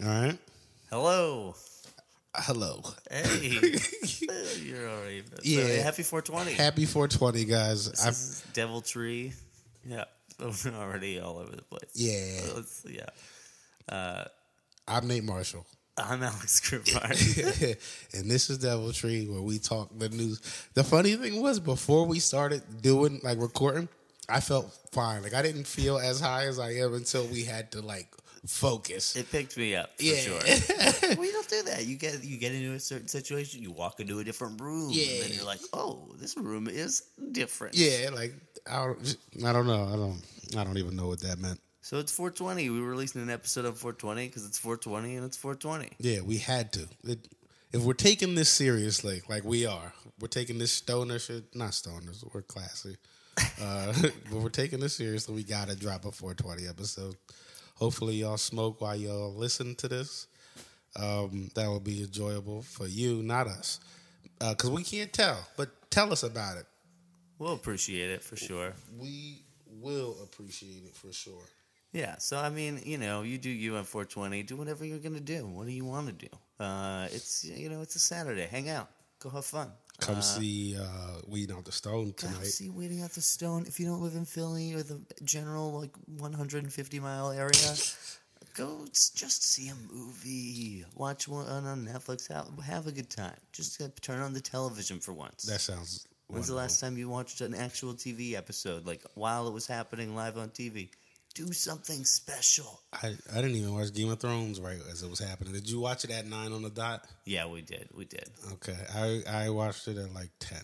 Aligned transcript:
All 0.00 0.06
right. 0.08 0.38
Hello. 0.90 1.54
Hello. 2.34 2.82
Hey. 3.10 3.48
You're 4.62 4.88
already. 4.88 5.22
so, 5.22 5.40
Yeah. 5.42 5.82
happy 5.82 6.02
420. 6.02 6.52
Happy 6.52 6.84
420, 6.86 7.44
guys. 7.44 7.90
this 7.90 8.04
is 8.06 8.44
Devil 8.52 8.80
Tree. 8.80 9.32
Yeah. 9.84 10.04
We're 10.38 10.52
already 10.74 11.18
all 11.18 11.38
over 11.38 11.50
the 11.56 11.62
place. 11.62 11.90
yeah. 11.94 12.40
Let's- 12.54 12.84
yeah. 12.88 13.06
Uh, 13.88 14.24
I'm 14.86 15.08
Nate 15.08 15.24
Marshall. 15.24 15.66
I'm 15.96 16.22
Alex 16.22 16.60
Grubard. 16.70 18.14
and 18.14 18.30
this 18.30 18.50
is 18.50 18.58
Devil 18.58 18.92
Tree, 18.92 19.26
where 19.26 19.40
we 19.42 19.58
talk 19.58 19.90
the 19.98 20.08
news. 20.10 20.40
The 20.74 20.84
funny 20.84 21.16
thing 21.16 21.42
was, 21.42 21.58
before 21.58 22.06
we 22.06 22.20
started 22.20 22.62
doing 22.82 23.20
like 23.24 23.38
recording, 23.40 23.88
I 24.28 24.38
felt 24.40 24.72
fine. 24.92 25.22
Like 25.24 25.34
I 25.34 25.42
didn't 25.42 25.66
feel 25.66 25.98
as 25.98 26.20
high 26.20 26.46
as 26.46 26.60
I 26.60 26.74
am 26.74 26.94
until 26.94 27.26
we 27.26 27.42
had 27.44 27.72
to 27.72 27.80
like 27.80 28.06
focus. 28.46 29.16
it 29.16 29.30
picked 29.30 29.56
me 29.56 29.74
up 29.74 29.96
for 29.96 30.02
Yeah. 30.04 30.20
sure. 30.20 30.40
we 31.16 31.30
don't 31.32 31.48
do 31.48 31.62
that. 31.64 31.84
You 31.86 31.96
get 31.96 32.22
you 32.24 32.36
get 32.38 32.52
into 32.52 32.72
a 32.72 32.80
certain 32.80 33.08
situation, 33.08 33.62
you 33.62 33.70
walk 33.70 34.00
into 34.00 34.18
a 34.20 34.24
different 34.24 34.60
room, 34.60 34.86
and 34.88 34.94
Yeah. 34.96 35.22
then 35.22 35.32
you're 35.32 35.44
like, 35.44 35.60
oh, 35.72 36.14
this 36.18 36.36
room 36.36 36.68
is 36.68 37.02
different. 37.32 37.74
yeah, 37.76 38.10
like 38.14 38.34
I 38.70 38.86
don't, 38.86 39.16
I 39.44 39.52
don't 39.52 39.66
know. 39.66 39.84
I 39.86 39.96
don't. 39.96 40.22
I 40.56 40.64
don't 40.64 40.78
even 40.78 40.96
know 40.96 41.08
what 41.08 41.20
that 41.20 41.38
meant. 41.38 41.60
So 41.82 41.98
it's 41.98 42.12
420. 42.12 42.68
We 42.70 42.80
were 42.80 42.88
releasing 42.90 43.22
an 43.22 43.30
episode 43.30 43.64
of 43.64 43.78
420 43.78 44.26
because 44.28 44.44
it's 44.46 44.58
420 44.58 45.16
and 45.16 45.24
it's 45.26 45.36
420. 45.36 45.90
Yeah, 45.98 46.20
we 46.22 46.38
had 46.38 46.72
to. 46.74 46.86
It, 47.04 47.28
if 47.72 47.82
we're 47.82 47.92
taking 47.94 48.34
this 48.34 48.48
seriously, 48.50 49.20
like 49.28 49.44
we 49.44 49.66
are, 49.66 49.92
we're 50.20 50.28
taking 50.28 50.58
this 50.58 50.72
stoner 50.72 51.18
shit. 51.18 51.54
Not 51.54 51.70
stoners, 51.72 52.24
we're 52.32 52.42
classy. 52.42 52.96
Uh, 53.60 53.92
but 54.02 54.32
we're 54.32 54.48
taking 54.48 54.80
this 54.80 54.94
seriously. 54.94 55.34
We 55.34 55.44
gotta 55.44 55.76
drop 55.76 56.04
a 56.06 56.12
420 56.12 56.66
episode. 56.68 57.14
Hopefully, 57.78 58.16
y'all 58.16 58.36
smoke 58.36 58.80
while 58.80 58.96
y'all 58.96 59.32
listen 59.32 59.74
to 59.76 59.88
this. 59.88 60.26
Um, 60.96 61.50
that 61.54 61.68
will 61.68 61.78
be 61.80 62.02
enjoyable 62.02 62.62
for 62.62 62.86
you, 62.86 63.22
not 63.22 63.46
us, 63.46 63.78
because 64.40 64.70
we 64.70 64.82
can't 64.82 65.12
tell. 65.12 65.38
But 65.56 65.90
tell 65.90 66.12
us 66.12 66.24
about 66.24 66.56
it. 66.56 66.66
We'll 67.38 67.52
appreciate 67.52 68.10
it 68.10 68.22
for 68.22 68.36
sure. 68.36 68.72
We 68.98 69.44
will 69.80 70.16
appreciate 70.24 70.84
it 70.86 70.96
for 70.96 71.12
sure. 71.12 71.44
Yeah, 71.92 72.18
so 72.18 72.36
I 72.36 72.50
mean, 72.50 72.80
you 72.84 72.98
know, 72.98 73.22
you 73.22 73.38
do 73.38 73.48
you 73.48 73.76
on 73.76 73.84
420, 73.84 74.42
do 74.42 74.56
whatever 74.56 74.84
you're 74.84 74.98
gonna 74.98 75.20
do. 75.20 75.46
What 75.46 75.66
do 75.66 75.72
you 75.72 75.84
want 75.84 76.06
to 76.08 76.12
do? 76.12 76.64
Uh, 76.64 77.06
it's 77.12 77.44
you 77.44 77.68
know, 77.68 77.80
it's 77.80 77.94
a 77.94 78.00
Saturday. 78.00 78.46
Hang 78.50 78.68
out, 78.68 78.90
go 79.20 79.30
have 79.30 79.44
fun. 79.44 79.70
Come 80.00 80.22
see 80.22 80.76
uh, 80.78 81.20
Weed 81.26 81.50
Out 81.50 81.64
the 81.64 81.72
Stone 81.72 82.14
tonight. 82.16 82.46
see 82.46 82.70
Waiting 82.70 83.02
at 83.02 83.12
the 83.12 83.20
Stone. 83.20 83.64
If 83.66 83.80
you 83.80 83.86
don't 83.86 84.00
live 84.00 84.14
in 84.14 84.24
Philly 84.24 84.74
or 84.74 84.82
the 84.82 85.00
general 85.24 85.80
like 85.80 85.90
150 86.18 87.00
mile 87.00 87.30
area, 87.30 87.74
go 88.54 88.84
just 88.92 89.42
see 89.42 89.68
a 89.68 89.74
movie. 89.92 90.84
Watch 90.94 91.26
one 91.26 91.46
on 91.46 91.86
Netflix. 91.86 92.28
Have, 92.28 92.48
have 92.64 92.86
a 92.86 92.92
good 92.92 93.10
time. 93.10 93.36
Just 93.52 93.80
uh, 93.82 93.88
turn 94.00 94.20
on 94.20 94.32
the 94.32 94.40
television 94.40 95.00
for 95.00 95.12
once. 95.12 95.42
That 95.44 95.60
sounds. 95.60 96.06
When's 96.28 96.46
the 96.48 96.54
last 96.54 96.78
time 96.78 96.96
you 96.98 97.08
watched 97.08 97.40
an 97.40 97.54
actual 97.54 97.94
TV 97.94 98.34
episode, 98.34 98.86
like 98.86 99.02
while 99.14 99.48
it 99.48 99.52
was 99.52 99.66
happening 99.66 100.14
live 100.14 100.36
on 100.36 100.50
TV? 100.50 100.90
Do 101.38 101.52
something 101.52 102.04
special. 102.04 102.80
I, 102.92 103.14
I 103.32 103.36
didn't 103.36 103.54
even 103.54 103.72
watch 103.72 103.94
Game 103.94 104.10
of 104.10 104.18
Thrones 104.18 104.58
right 104.60 104.80
as 104.90 105.04
it 105.04 105.08
was 105.08 105.20
happening. 105.20 105.52
Did 105.52 105.70
you 105.70 105.78
watch 105.78 106.02
it 106.02 106.10
at 106.10 106.26
nine 106.26 106.50
on 106.50 106.62
the 106.62 106.68
dot? 106.68 107.06
Yeah, 107.26 107.46
we 107.46 107.62
did. 107.62 107.88
We 107.94 108.06
did. 108.06 108.28
Okay, 108.54 108.76
I 108.92 109.22
I 109.44 109.50
watched 109.50 109.86
it 109.86 109.98
at 109.98 110.12
like 110.12 110.30
ten. 110.40 110.62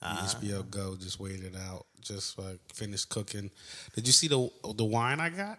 Uh-huh. 0.00 0.38
HBO 0.40 0.70
Go 0.70 0.96
just 0.96 1.20
waited 1.20 1.54
out, 1.56 1.84
just 2.00 2.38
like 2.38 2.58
finished 2.72 3.10
cooking. 3.10 3.50
Did 3.94 4.06
you 4.06 4.14
see 4.14 4.28
the 4.28 4.48
the 4.74 4.84
wine 4.84 5.20
I 5.20 5.28
got? 5.28 5.58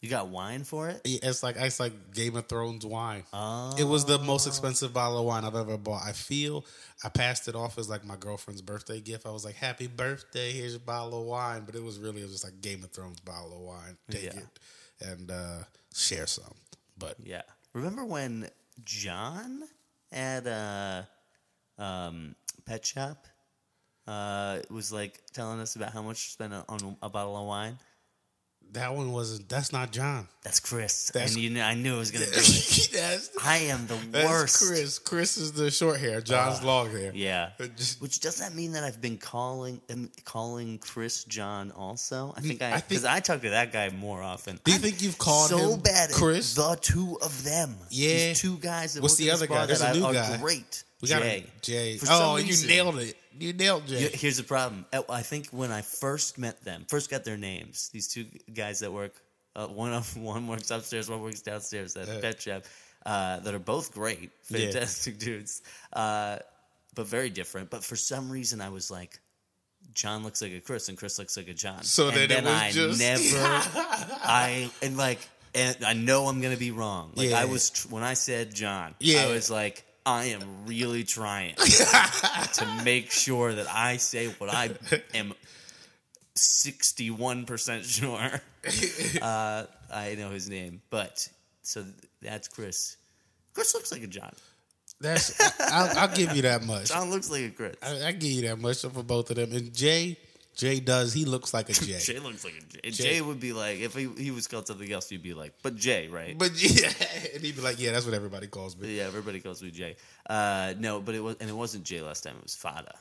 You 0.00 0.08
got 0.08 0.28
wine 0.28 0.64
for 0.64 0.88
it? 0.88 1.02
Yeah, 1.04 1.18
It's 1.24 1.42
like 1.42 1.56
it's 1.58 1.78
like 1.78 2.14
Game 2.14 2.34
of 2.36 2.46
Thrones 2.46 2.86
wine. 2.86 3.22
Oh. 3.34 3.74
It 3.78 3.84
was 3.84 4.06
the 4.06 4.18
most 4.18 4.46
expensive 4.46 4.94
bottle 4.94 5.18
of 5.18 5.26
wine 5.26 5.44
I've 5.44 5.54
ever 5.54 5.76
bought. 5.76 6.02
I 6.06 6.12
feel 6.12 6.64
I 7.04 7.10
passed 7.10 7.48
it 7.48 7.54
off 7.54 7.76
as 7.76 7.90
like 7.90 8.04
my 8.06 8.16
girlfriend's 8.16 8.62
birthday 8.62 9.00
gift. 9.00 9.26
I 9.26 9.30
was 9.30 9.44
like, 9.44 9.56
"Happy 9.56 9.88
birthday! 9.88 10.52
Here's 10.52 10.72
your 10.72 10.80
bottle 10.80 11.20
of 11.20 11.26
wine." 11.26 11.64
But 11.66 11.74
it 11.74 11.82
was 11.82 11.98
really 11.98 12.20
it 12.20 12.24
was 12.24 12.32
just 12.32 12.44
like 12.44 12.62
Game 12.62 12.82
of 12.82 12.90
Thrones 12.92 13.20
bottle 13.20 13.52
of 13.52 13.60
wine. 13.60 13.98
Take 14.10 14.22
Yeah. 14.24 14.40
it 14.40 14.58
and 15.02 15.30
uh, 15.30 15.58
share 15.94 16.26
some. 16.26 16.54
But 16.96 17.16
Yeah. 17.22 17.42
Remember 17.74 18.04
when 18.06 18.48
John 18.84 19.64
at 20.12 20.46
uh, 20.46 21.02
um, 21.78 22.34
Pet 22.64 22.86
Shop 22.86 23.26
uh, 24.06 24.60
was 24.70 24.92
like 24.92 25.20
telling 25.34 25.60
us 25.60 25.76
about 25.76 25.92
how 25.92 26.00
much 26.02 26.24
to 26.24 26.30
spend 26.30 26.54
on 26.54 26.96
a 27.02 27.10
bottle 27.10 27.36
of 27.36 27.46
wine? 27.46 27.78
That 28.72 28.94
one 28.94 29.12
wasn't. 29.12 29.48
That's 29.48 29.72
not 29.72 29.90
John. 29.92 30.28
That's 30.42 30.60
Chris. 30.60 31.10
That's- 31.12 31.34
and 31.34 31.42
you 31.42 31.50
know, 31.50 31.62
I 31.62 31.74
knew 31.74 31.96
I 31.96 31.98
was 31.98 32.10
going 32.10 32.24
to 32.24 32.30
do 32.32 32.40
it. 32.40 33.28
I 33.44 33.56
am 33.58 33.86
the 33.86 33.94
that's 34.10 34.28
worst. 34.28 34.66
Chris. 34.66 34.98
Chris 34.98 35.36
is 35.36 35.52
the 35.52 35.70
short 35.70 35.98
hair. 36.00 36.20
John's 36.20 36.62
long 36.62 36.90
hair. 36.90 37.12
Yeah. 37.14 37.50
Which 37.98 38.20
does 38.20 38.36
that 38.38 38.54
mean 38.54 38.72
that 38.72 38.84
I've 38.84 39.00
been 39.00 39.18
calling 39.18 39.80
um, 39.92 40.10
calling 40.24 40.78
Chris 40.78 41.24
John 41.24 41.70
also? 41.72 42.32
I 42.36 42.40
think 42.40 42.62
I 42.62 42.74
I 42.76 42.80
because 42.86 43.04
I, 43.04 43.20
talk 43.20 43.42
to 43.42 43.50
that 43.50 43.72
guy 43.72 43.90
more 43.90 44.22
often. 44.22 44.58
Do 44.64 44.70
you 44.72 44.76
I'm 44.76 44.82
think 44.82 45.02
you've 45.02 45.18
called 45.18 45.50
so 45.50 45.74
him 45.74 45.80
bad 45.80 46.10
Chris? 46.10 46.54
the 46.54 46.76
two 46.80 47.18
of 47.22 47.44
them? 47.44 47.76
Yeah. 47.90 48.08
These 48.28 48.40
two 48.40 48.56
guys 48.58 48.94
that 48.94 49.02
What's 49.02 49.16
the 49.16 49.30
other 49.30 49.46
guy? 49.46 49.66
There's 49.66 49.82
a 49.82 49.92
new 49.94 50.12
guy. 50.12 50.36
Great. 50.38 50.84
We 51.02 51.08
got 51.08 51.22
Jay. 51.22 51.44
Jay. 51.62 51.96
For 51.96 52.06
Oh, 52.10 52.36
reason- 52.36 52.68
you 52.68 52.74
nailed 52.76 52.98
it. 52.98 53.16
You 53.38 53.52
nailed. 53.52 53.84
Here's 53.88 54.36
the 54.38 54.42
problem. 54.42 54.84
Uh, 54.92 55.02
I 55.08 55.22
think 55.22 55.48
when 55.50 55.70
I 55.70 55.82
first 55.82 56.36
met 56.38 56.62
them, 56.64 56.84
first 56.88 57.10
got 57.10 57.24
their 57.24 57.36
names, 57.36 57.88
these 57.92 58.08
two 58.08 58.26
guys 58.52 58.80
that 58.80 58.92
work, 58.92 59.14
uh, 59.56 59.66
one 59.68 59.92
of 59.92 60.16
one 60.34 60.46
works 60.46 60.70
upstairs, 60.70 61.08
one 61.08 61.22
works 61.22 61.40
downstairs 61.42 61.96
at 61.96 62.08
Uh. 62.08 62.20
Pet 62.20 62.42
Shop, 62.42 62.62
uh, 63.06 63.40
that 63.40 63.54
are 63.54 63.58
both 63.60 63.92
great, 63.94 64.30
Yeah. 64.48 64.58
fantastic 64.70 65.18
dudes, 65.26 65.62
uh, 65.92 66.38
but 66.94 67.06
very 67.06 67.30
different. 67.30 67.70
But 67.70 67.84
for 67.84 67.96
some 67.96 68.30
reason, 68.30 68.60
I 68.60 68.68
was 68.70 68.90
like, 68.90 69.18
John 69.94 70.22
looks 70.24 70.42
like 70.42 70.52
a 70.52 70.60
Chris, 70.60 70.88
and 70.88 70.98
Chris 70.98 71.18
looks 71.18 71.36
like 71.36 71.48
a 71.48 71.54
John. 71.54 71.82
So 71.84 72.08
and 72.08 72.16
then 72.16 72.24
it 72.24 72.28
then 72.28 72.44
was 72.44 72.52
I 72.54 72.70
just- 72.72 73.00
never, 73.34 73.44
I 74.22 74.70
and 74.82 74.96
like, 74.96 75.18
and 75.54 75.76
I 75.84 75.94
know 75.94 76.26
I'm 76.26 76.40
gonna 76.40 76.56
be 76.56 76.70
wrong. 76.72 77.12
Like 77.14 77.30
Yeah. 77.30 77.40
I 77.40 77.44
was 77.46 77.70
tr- 77.70 77.88
when 77.88 78.02
I 78.02 78.14
said 78.14 78.54
John, 78.54 78.94
Yeah. 78.98 79.22
I 79.22 79.26
was 79.32 79.50
like. 79.50 79.84
I 80.10 80.24
am 80.26 80.42
really 80.66 81.04
trying 81.04 81.54
to 81.56 82.82
make 82.84 83.10
sure 83.10 83.54
that 83.54 83.66
I 83.70 83.96
say 83.96 84.26
what 84.38 84.52
I 84.52 84.70
am 85.14 85.34
61% 86.36 87.84
sure. 87.84 89.22
uh, 89.22 89.64
I 89.92 90.14
know 90.16 90.30
his 90.30 90.48
name. 90.48 90.82
But, 90.90 91.28
so 91.62 91.84
that's 92.20 92.48
Chris. 92.48 92.96
Chris 93.54 93.74
looks 93.74 93.92
like 93.92 94.02
a 94.02 94.06
John. 94.06 94.32
That's. 95.00 95.40
I'll, 95.60 95.98
I'll 95.98 96.14
give 96.14 96.34
you 96.36 96.42
that 96.42 96.64
much. 96.64 96.88
John 96.88 97.10
looks 97.10 97.30
like 97.30 97.42
a 97.42 97.50
Chris. 97.50 97.76
I, 97.82 98.08
I 98.08 98.12
give 98.12 98.30
you 98.30 98.42
that 98.48 98.58
much 98.58 98.82
for 98.82 99.02
both 99.02 99.30
of 99.30 99.36
them. 99.36 99.52
And 99.52 99.72
Jay, 99.74 100.18
Jay 100.56 100.80
does. 100.80 101.12
He 101.12 101.24
looks 101.24 101.54
like 101.54 101.68
a 101.70 101.72
Jay. 101.72 101.98
Jay 101.98 102.18
looks 102.18 102.44
like 102.44 102.54
a 102.54 102.60
Jay. 102.60 102.90
Jay. 102.90 103.04
Jay 103.04 103.20
would 103.20 103.40
be 103.40 103.52
like, 103.52 103.78
if 103.80 103.94
he, 103.94 104.08
he 104.18 104.30
was 104.30 104.46
called 104.46 104.66
something 104.66 104.90
else, 104.92 105.10
you'd 105.10 105.22
be 105.22 105.34
like, 105.34 105.54
but 105.62 105.76
Jay, 105.76 106.08
right? 106.08 106.36
But 106.38 106.52
yeah, 106.60 106.90
and 107.34 107.42
he'd 107.42 107.56
be 107.56 107.62
like, 107.62 107.78
"Yeah, 107.80 107.92
that's 107.92 108.04
what 108.04 108.14
everybody 108.14 108.46
calls 108.46 108.76
me." 108.76 108.96
yeah, 108.96 109.04
everybody 109.04 109.40
calls 109.40 109.62
me 109.62 109.70
Jay. 109.70 109.96
Uh, 110.28 110.74
no, 110.78 111.00
but 111.00 111.14
it 111.14 111.20
was, 111.20 111.36
and 111.40 111.48
it 111.48 111.54
wasn't 111.56 111.84
Jay 111.84 112.00
last 112.02 112.22
time. 112.24 112.36
It 112.36 112.42
was 112.42 112.54
Fada. 112.54 112.94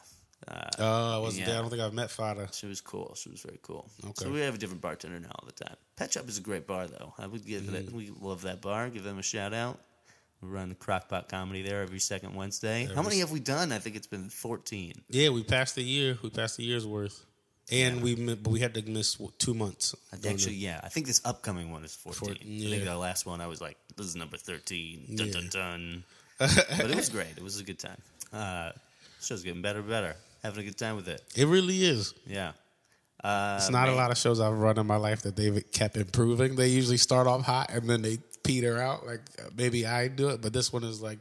Uh, 0.47 0.69
Oh, 0.79 1.15
I 1.17 1.19
wasn't 1.19 1.45
there. 1.47 1.57
I 1.57 1.61
don't 1.61 1.69
think 1.69 1.81
I've 1.81 1.93
met 1.93 2.09
Fada. 2.09 2.47
She 2.53 2.65
was 2.65 2.79
cool. 2.79 3.13
She 3.15 3.29
was 3.29 3.41
very 3.41 3.59
cool. 3.61 3.89
Okay. 4.03 4.13
So 4.25 4.31
we 4.31 4.39
have 4.39 4.55
a 4.55 4.57
different 4.57 4.81
bartender 4.81 5.19
now 5.19 5.31
all 5.37 5.45
the 5.45 5.51
time. 5.65 5.75
Pet 5.97 6.13
Shop 6.13 6.27
is 6.29 6.37
a 6.37 6.41
great 6.41 6.65
bar, 6.65 6.87
though. 6.87 7.13
I 7.19 7.27
would 7.27 7.45
give 7.45 7.69
that. 7.71 7.91
We 7.91 8.11
love 8.21 8.43
that 8.43 8.61
bar. 8.61 8.89
Give 8.89 9.03
them 9.03 9.19
a 9.19 9.23
shout 9.23 9.53
out. 9.53 9.79
We 10.41 10.47
run 10.47 10.69
the 10.69 10.75
Crockpot 10.75 11.27
Comedy 11.27 11.61
there 11.61 11.81
every 11.81 11.99
second 11.99 12.33
Wednesday. 12.33 12.87
How 12.95 13.01
many 13.03 13.19
have 13.19 13.31
we 13.31 13.41
done? 13.41 13.73
I 13.73 13.79
think 13.79 13.97
it's 13.97 14.07
been 14.07 14.29
fourteen. 14.29 14.93
Yeah, 15.09 15.29
we 15.29 15.43
passed 15.43 15.75
the 15.75 15.83
year. 15.83 16.17
We 16.23 16.29
passed 16.29 16.55
the 16.55 16.63
year's 16.63 16.87
worth, 16.87 17.25
and 17.71 18.01
we 18.01 18.15
but 18.35 18.51
we 18.51 18.59
had 18.59 18.73
to 18.75 18.81
miss 18.89 19.17
two 19.37 19.53
months. 19.53 19.95
Actually, 20.27 20.55
yeah, 20.55 20.79
I 20.83 20.89
think 20.89 21.07
this 21.07 21.21
upcoming 21.25 21.71
one 21.71 21.83
is 21.83 21.95
fourteen. 21.95 22.35
Four- 22.35 22.67
I 22.67 22.69
think 22.71 22.83
the 22.85 22.97
last 22.97 23.25
one 23.25 23.41
I 23.41 23.47
was 23.47 23.61
like, 23.61 23.77
this 23.95 24.05
is 24.07 24.15
number 24.15 24.37
thirteen. 24.37 25.05
Dun 25.15 25.27
Yeah. 25.27 25.33
dun 25.33 25.49
dun. 25.51 26.03
but 26.39 26.89
it 26.89 26.95
was 26.95 27.09
great. 27.09 27.37
It 27.37 27.43
was 27.43 27.59
a 27.59 27.63
good 27.63 27.79
time. 27.79 28.01
Uh, 28.31 28.71
show's 29.21 29.43
getting 29.43 29.61
better 29.61 29.79
and 29.79 29.89
better. 29.89 30.15
Having 30.43 30.59
a 30.61 30.63
good 30.67 30.77
time 30.77 30.95
with 30.95 31.07
it. 31.09 31.21
It 31.35 31.47
really 31.47 31.83
is. 31.83 32.13
Yeah. 32.25 32.53
Uh, 33.21 33.57
It's 33.59 33.69
not 33.69 33.89
a 33.89 33.93
lot 33.93 34.09
of 34.11 34.17
shows 34.17 34.39
I've 34.39 34.53
run 34.57 34.79
in 34.79 34.87
my 34.87 34.95
life 34.95 35.23
that 35.23 35.35
they've 35.35 35.61
kept 35.73 35.97
improving. 35.97 36.55
They 36.55 36.69
usually 36.69 36.95
start 36.95 37.27
off 37.27 37.41
hot 37.43 37.69
and 37.71 37.89
then 37.89 38.01
they 38.01 38.19
peter 38.43 38.79
out. 38.79 39.05
Like 39.05 39.19
uh, 39.37 39.49
maybe 39.57 39.85
I 39.85 40.07
do 40.07 40.29
it, 40.29 40.41
but 40.41 40.53
this 40.53 40.71
one 40.71 40.85
is 40.85 41.01
like 41.01 41.19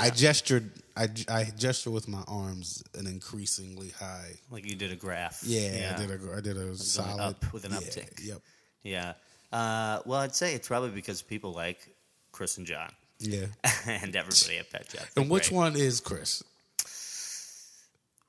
I 0.00 0.10
gestured. 0.10 0.72
I, 0.96 1.08
I 1.28 1.44
gesture 1.56 1.90
with 1.90 2.06
my 2.08 2.22
arms 2.28 2.82
an 2.94 3.06
increasingly 3.06 3.90
high. 3.90 4.32
Like 4.50 4.68
you 4.68 4.76
did 4.76 4.92
a 4.92 4.96
graph. 4.96 5.40
Yeah, 5.44 5.94
I 5.96 6.00
did 6.00 6.10
a 6.10 6.36
I 6.36 6.40
did 6.40 6.56
a 6.56 6.74
solid 6.76 7.20
up 7.20 7.52
with 7.52 7.64
an 7.64 7.72
yeah, 7.72 7.78
uptick. 7.78 8.24
Yep. 8.24 8.38
Yeah. 8.82 9.12
Uh, 9.52 10.00
well, 10.06 10.20
I'd 10.20 10.34
say 10.34 10.54
it's 10.54 10.68
probably 10.68 10.90
because 10.90 11.22
people 11.22 11.52
like 11.52 11.94
Chris 12.32 12.56
and 12.58 12.66
John 12.66 12.90
Yeah. 13.20 13.46
and 13.86 14.14
everybody 14.16 14.58
at 14.58 14.70
Pet 14.70 14.90
Shop. 14.90 15.06
And 15.16 15.30
which 15.30 15.48
Great. 15.50 15.56
one 15.56 15.76
is 15.76 16.00
Chris? 16.00 16.42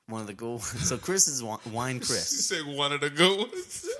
One 0.06 0.20
of 0.20 0.26
the 0.26 0.34
cool. 0.34 0.58
So 0.58 0.98
Chris 0.98 1.28
is 1.28 1.42
wine 1.42 1.98
Chris. 2.00 2.30
you 2.32 2.38
say 2.38 2.76
one 2.76 2.92
of 2.92 3.00
the 3.00 3.10
good 3.10 3.38
ones. 3.38 3.88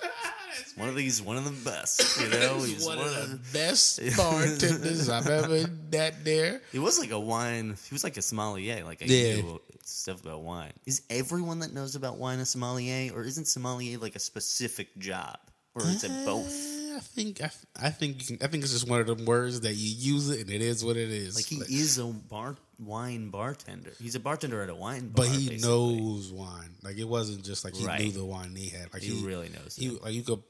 one 0.76 0.88
of 0.88 0.94
these, 0.96 1.20
one 1.22 1.36
of 1.36 1.44
the 1.44 1.70
best. 1.70 2.18
You 2.20 2.28
know, 2.30 2.62
he's 2.62 2.84
one, 2.86 2.98
of 2.98 3.04
the 3.30 3.38
best 3.52 4.00
bartenders 4.16 5.08
I've 5.08 5.26
ever 5.26 5.68
met 5.90 6.24
there. 6.24 6.60
He 6.72 6.78
was 6.78 6.98
like 6.98 7.10
a 7.10 7.18
wine. 7.20 7.76
He 7.88 7.94
was 7.94 8.04
like 8.04 8.16
a 8.16 8.22
sommelier. 8.22 8.84
Like 8.84 9.02
I 9.02 9.06
Yeah. 9.06 9.34
knew 9.34 9.60
stuff 9.84 10.22
about 10.22 10.42
wine. 10.42 10.72
Is 10.86 11.02
everyone 11.10 11.58
that 11.60 11.72
knows 11.72 11.94
about 11.94 12.18
wine 12.18 12.38
a 12.38 12.46
sommelier, 12.46 13.12
or 13.14 13.22
isn't 13.24 13.46
sommelier 13.46 13.98
like 13.98 14.16
a 14.16 14.20
specific 14.20 14.96
job, 14.98 15.38
or 15.74 15.82
is 15.82 16.04
it 16.04 16.12
both? 16.24 16.52
I 16.94 17.00
think 17.00 17.42
I, 17.42 17.50
I 17.80 17.90
think 17.90 18.26
can, 18.26 18.38
I 18.42 18.46
think 18.46 18.62
it's 18.62 18.72
just 18.72 18.88
one 18.88 19.00
of 19.00 19.06
them 19.06 19.24
words 19.24 19.60
that 19.62 19.74
you 19.74 20.14
use 20.14 20.30
it 20.30 20.40
and 20.40 20.50
it 20.50 20.62
is 20.62 20.84
what 20.84 20.96
it 20.96 21.10
is. 21.10 21.36
Like 21.36 21.46
he 21.46 21.56
is 21.74 21.98
a 21.98 22.04
bar 22.04 22.56
wine 22.78 23.30
bartender. 23.30 23.92
He's 24.00 24.14
a 24.14 24.20
bartender 24.20 24.62
at 24.62 24.70
a 24.70 24.74
wine 24.74 25.10
but 25.14 25.26
he 25.26 25.48
basically. 25.48 25.68
knows 25.68 26.32
wine. 26.32 26.74
Like 26.82 26.98
it 26.98 27.08
wasn't 27.08 27.44
just 27.44 27.64
like 27.64 27.74
he 27.74 27.84
Right. 27.84 28.00
knew 28.00 28.12
the 28.12 28.24
wine 28.24 28.54
he 28.54 28.68
had. 28.68 28.92
Like 28.92 29.02
He 29.02 29.14
he, 29.14 29.26
really 29.26 29.48
knows 29.48 29.76
He 29.76 29.90
like 29.90 30.14
you 30.14 30.22
could 30.22 30.42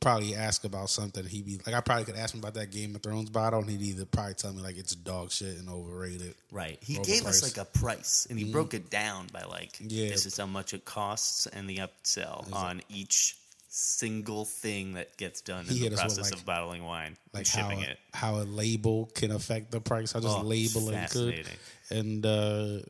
probably 0.00 0.34
ask 0.34 0.64
about 0.64 0.88
something. 0.88 1.24
He'd 1.24 1.44
be 1.44 1.60
like, 1.66 1.74
I 1.74 1.80
probably 1.80 2.04
could 2.06 2.16
ask 2.16 2.34
him 2.34 2.40
about 2.40 2.54
that 2.54 2.70
Game 2.70 2.94
of 2.94 3.02
Thrones 3.02 3.28
bottle, 3.30 3.60
and 3.60 3.68
he'd 3.68 3.82
either 3.82 4.06
probably 4.06 4.34
tell 4.34 4.52
me 4.52 4.62
like 4.62 4.78
it's 4.78 4.94
dog 4.94 5.30
shit 5.30 5.58
and 5.58 5.68
overrated. 5.68 6.34
Right. 6.50 6.78
He 6.80 6.98
gave 6.98 7.26
us 7.26 7.42
like 7.42 7.58
a 7.58 7.66
price, 7.66 8.26
and 8.28 8.38
he 8.38 8.46
mm-hmm. 8.46 8.52
broke 8.52 8.74
it 8.74 8.90
down 8.90 9.26
by 9.32 9.44
like 9.44 9.76
Yeah. 9.78 10.08
this 10.08 10.26
is 10.26 10.36
how 10.36 10.46
much 10.46 10.72
it 10.74 10.84
costs 10.84 11.46
and 11.46 11.68
the 11.68 11.78
upsell 11.78 12.50
on 12.52 12.80
each 12.88 13.36
single 13.72 14.44
thing 14.44 14.94
that 14.94 15.16
gets 15.16 15.40
done 15.42 15.64
in 15.68 15.74
the 15.74 15.88
with, 15.90 15.98
process 15.98 16.24
like- 16.30 16.34
of 16.40 16.44
bottling 16.44 16.82
wine 16.84 17.16
Like 17.32 17.46
and 17.56 17.64
how 17.64 17.70
a, 17.70 17.80
it. 17.80 17.98
how 18.12 18.34
a 18.36 18.44
label 18.44 19.06
can 19.14 19.30
affect 19.30 19.70
the 19.70 19.80
price. 19.80 20.10
How 20.12 20.20
just 20.20 20.36
Oh, 20.38 20.42
labeling 20.42 21.06
could. 21.08 21.46
And 21.90 22.26
uh, 22.26 22.80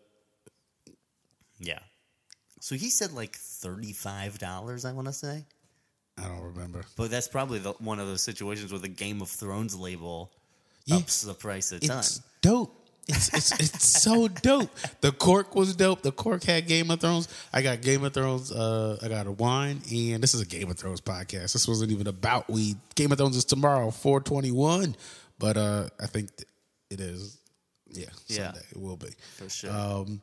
Yeah. 1.58 1.78
So 2.60 2.74
he 2.74 2.90
said 2.90 3.12
like 3.12 3.36
thirty-five 3.36 4.38
dollars. 4.38 4.84
I 4.84 4.92
want 4.92 5.06
to 5.08 5.12
say, 5.12 5.44
I 6.18 6.28
don't 6.28 6.42
remember. 6.42 6.82
but 6.96 7.10
that's 7.10 7.28
probably 7.28 7.58
the, 7.58 7.72
one 7.72 7.98
of 8.00 8.06
those 8.06 8.22
situations 8.22 8.72
where 8.72 8.80
the 8.80 8.88
Game 8.88 9.22
of 9.22 9.28
Thrones 9.28 9.74
label 9.78 10.30
Yeah. 10.86 10.96
ups 10.96 11.22
the 11.22 11.34
price 11.34 11.72
a 11.72 11.80
ton. 11.80 11.98
It's 11.98 12.20
dope. 12.42 12.76
It's 13.10 13.28
it's 13.34 13.52
it's 13.60 14.02
so 14.02 14.28
dope. 14.28 14.70
The 15.00 15.12
cork 15.12 15.54
was 15.54 15.74
dope. 15.76 16.02
The 16.02 16.12
cork 16.12 16.44
had 16.44 16.66
Game 16.66 16.90
of 16.90 17.00
Thrones. 17.00 17.28
I 17.52 17.62
got 17.62 17.80
Game 17.82 18.04
of 18.04 18.12
Thrones. 18.14 18.50
Uh, 18.52 18.98
I 19.02 19.08
got 19.08 19.26
a 19.26 19.32
wine, 19.32 19.82
and 19.92 20.22
this 20.22 20.34
is 20.34 20.40
a 20.40 20.46
Game 20.46 20.70
of 20.70 20.78
Thrones 20.78 21.00
podcast. 21.00 21.52
This 21.52 21.66
wasn't 21.68 21.90
even 21.90 22.06
about 22.06 22.48
weed. 22.48 22.76
Game 22.94 23.12
of 23.12 23.18
Thrones 23.18 23.36
is 23.36 23.44
tomorrow, 23.44 23.90
four 23.90 24.20
twenty 24.20 24.50
one. 24.50 24.96
But 25.38 25.56
uh, 25.56 25.88
I 26.00 26.06
think 26.06 26.34
th- 26.36 26.48
it 26.90 27.00
is. 27.00 27.38
Yeah, 27.92 28.06
Yeah. 28.28 28.52
Sunday. 28.52 28.66
It 28.70 28.80
will 28.80 28.96
be. 28.96 29.08
For 29.36 29.48
sure. 29.48 29.70
Um, 29.72 30.20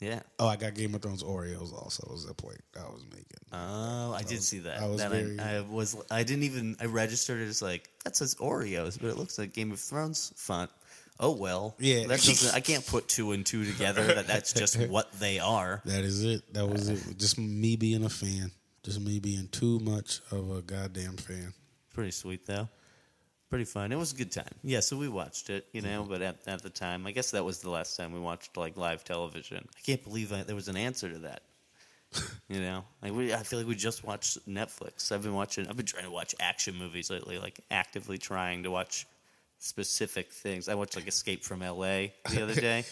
yeah. 0.00 0.20
oh, 0.38 0.46
I 0.46 0.54
got 0.56 0.74
Game 0.74 0.94
of 0.94 1.02
Thrones 1.02 1.24
Oreos. 1.24 1.72
Also, 1.72 2.06
was 2.10 2.24
the 2.24 2.32
point 2.34 2.60
I 2.76 2.84
was 2.88 3.04
making. 3.10 3.24
Oh, 3.52 4.12
I 4.16 4.22
did 4.22 4.42
see 4.42 4.60
that. 4.60 4.80
I 4.80 4.86
was 4.86 5.00
that 5.00 5.10
very- 5.10 5.38
I, 5.40 5.56
I 5.56 5.60
was. 5.62 5.96
I 6.10 6.22
didn't 6.22 6.44
even. 6.44 6.76
I 6.80 6.84
registered 6.86 7.40
it 7.40 7.48
as 7.48 7.60
like 7.60 7.88
that 8.04 8.16
says 8.16 8.36
Oreos, 8.36 8.98
but 9.00 9.08
it 9.08 9.16
looks 9.18 9.38
like 9.38 9.52
Game 9.52 9.72
of 9.72 9.80
Thrones 9.80 10.32
font. 10.36 10.70
Oh 11.20 11.32
well. 11.32 11.74
Yeah. 11.78 12.02
That 12.06 12.20
doesn't. 12.20 12.54
I 12.54 12.60
can't 12.60 12.86
put 12.86 13.08
two 13.08 13.32
and 13.32 13.44
two 13.44 13.64
together. 13.64 14.04
That 14.14 14.26
that's 14.26 14.52
just 14.52 14.78
what 14.88 15.12
they 15.18 15.38
are. 15.38 15.82
That 15.84 16.04
is 16.04 16.24
it. 16.24 16.54
That 16.54 16.66
was 16.66 16.88
it. 16.88 17.18
Just 17.18 17.38
me 17.38 17.76
being 17.76 18.04
a 18.04 18.08
fan. 18.08 18.52
Just 18.84 19.00
me 19.00 19.18
being 19.18 19.48
too 19.48 19.80
much 19.80 20.20
of 20.30 20.50
a 20.50 20.62
goddamn 20.62 21.16
fan. 21.16 21.52
Pretty 21.92 22.12
sweet 22.12 22.46
though. 22.46 22.68
Pretty 23.50 23.64
fun. 23.64 23.90
It 23.92 23.96
was 23.96 24.12
a 24.12 24.16
good 24.16 24.30
time. 24.30 24.44
Yeah. 24.62 24.80
So 24.80 24.96
we 24.96 25.08
watched 25.08 25.50
it, 25.50 25.66
you 25.72 25.82
Mm-hmm. 25.82 25.90
know. 25.90 26.02
But 26.04 26.22
at 26.22 26.36
at 26.46 26.62
the 26.62 26.70
time, 26.70 27.06
I 27.06 27.10
guess 27.12 27.30
that 27.32 27.44
was 27.44 27.60
the 27.60 27.70
last 27.70 27.96
time 27.96 28.12
we 28.12 28.20
watched 28.20 28.56
like 28.56 28.76
live 28.76 29.02
television. 29.04 29.66
I 29.76 29.80
can't 29.80 30.02
believe 30.04 30.32
I, 30.32 30.42
there 30.44 30.54
was 30.54 30.68
an 30.68 30.76
answer 30.76 31.08
to 31.10 31.18
that. 31.20 31.42
You 32.48 32.60
know, 32.60 32.84
like 33.02 33.12
we, 33.12 33.34
I 33.34 33.42
feel 33.42 33.58
like 33.58 33.68
we 33.68 33.74
just 33.74 34.02
watched 34.04 34.38
Netflix. 34.48 35.12
I've 35.12 35.22
been 35.22 35.34
watching. 35.34 35.66
I've 35.68 35.76
been 35.76 35.84
trying 35.84 36.04
to 36.04 36.10
watch 36.10 36.34
action 36.40 36.74
movies 36.76 37.10
lately, 37.10 37.38
like 37.38 37.60
actively 37.70 38.16
trying 38.16 38.62
to 38.62 38.70
watch 38.70 39.06
specific 39.58 40.32
things. 40.32 40.68
I 40.68 40.74
watched 40.74 40.96
like 40.96 41.08
Escape 41.08 41.44
from 41.44 41.62
L.A. 41.62 42.14
the 42.30 42.42
other 42.42 42.54
day, 42.54 42.84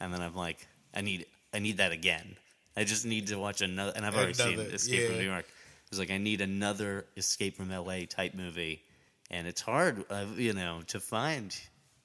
and 0.00 0.12
then 0.12 0.20
I'm 0.20 0.34
like, 0.34 0.66
I 0.94 1.00
need, 1.00 1.26
I 1.54 1.58
need 1.58 1.78
that 1.78 1.92
again. 1.92 2.36
I 2.76 2.84
just 2.84 3.04
need 3.04 3.26
to 3.28 3.36
watch 3.36 3.60
another, 3.60 3.92
and 3.94 4.06
I've 4.06 4.14
already 4.14 4.34
seen 4.34 4.54
Another, 4.54 4.74
Escape 4.74 5.08
from. 5.08 5.18
New 5.18 5.24
York. 5.24 5.44
It 5.44 5.90
was 5.90 5.98
like 5.98 6.10
I 6.10 6.18
need 6.18 6.40
another 6.40 7.06
Escape 7.16 7.56
from 7.56 7.70
L.A. 7.72 8.06
type 8.06 8.34
movie, 8.34 8.82
and 9.30 9.46
it's 9.46 9.60
hard, 9.60 10.04
uh, 10.10 10.24
you 10.36 10.52
know, 10.52 10.80
to 10.86 11.00
find. 11.00 11.54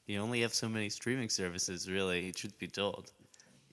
You 0.07 0.19
only 0.19 0.42
have 0.42 0.53
so 0.53 0.68
many 0.68 0.89
streaming 0.89 1.30
services, 1.30 1.89
really. 1.89 2.31
Truth 2.31 2.57
be 2.59 2.68
told, 2.68 3.12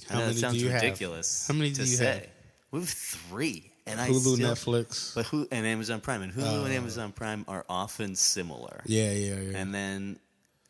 How 0.09 0.19
many 0.21 0.33
it 0.33 0.37
sounds 0.39 0.59
do 0.59 0.61
you 0.65 0.71
have? 0.71 0.83
ridiculous. 0.83 1.47
How 1.49 1.55
many 1.55 1.71
to 1.71 1.77
do 1.77 1.81
you 1.83 1.97
say. 1.97 2.05
have? 2.05 2.27
We 2.71 2.81
have 2.81 2.89
three, 2.89 3.72
and 3.87 4.01
I 4.01 4.09
Hulu, 4.09 4.35
still, 4.37 4.37
Netflix. 4.37 5.15
but 5.15 5.27
who 5.27 5.47
and 5.51 5.67
Amazon 5.67 6.01
Prime 6.01 6.23
and 6.23 6.33
Hulu 6.33 6.65
and 6.65 6.73
Amazon 6.75 7.13
Prime 7.13 7.45
are 7.49 7.65
often 7.69 8.15
similar. 8.15 8.81
Yeah, 8.87 9.13
yeah, 9.13 9.41
yeah. 9.41 9.59
And 9.59 9.75
then 9.75 10.19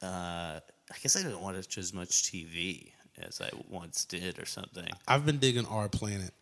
uh, 0.03 0.61
I 0.91 0.97
guess 1.03 1.17
I 1.17 1.23
don't 1.23 1.41
watch 1.41 1.79
as 1.79 1.93
much 1.93 2.11
TV 2.25 2.93
as 3.21 3.41
I 3.41 3.51
once 3.69 4.05
did, 4.05 4.39
or 4.39 4.47
something. 4.47 4.89
I've 5.07 5.27
been 5.27 5.39
digging 5.39 5.67
Our 5.67 5.89
Planet. 5.89 6.33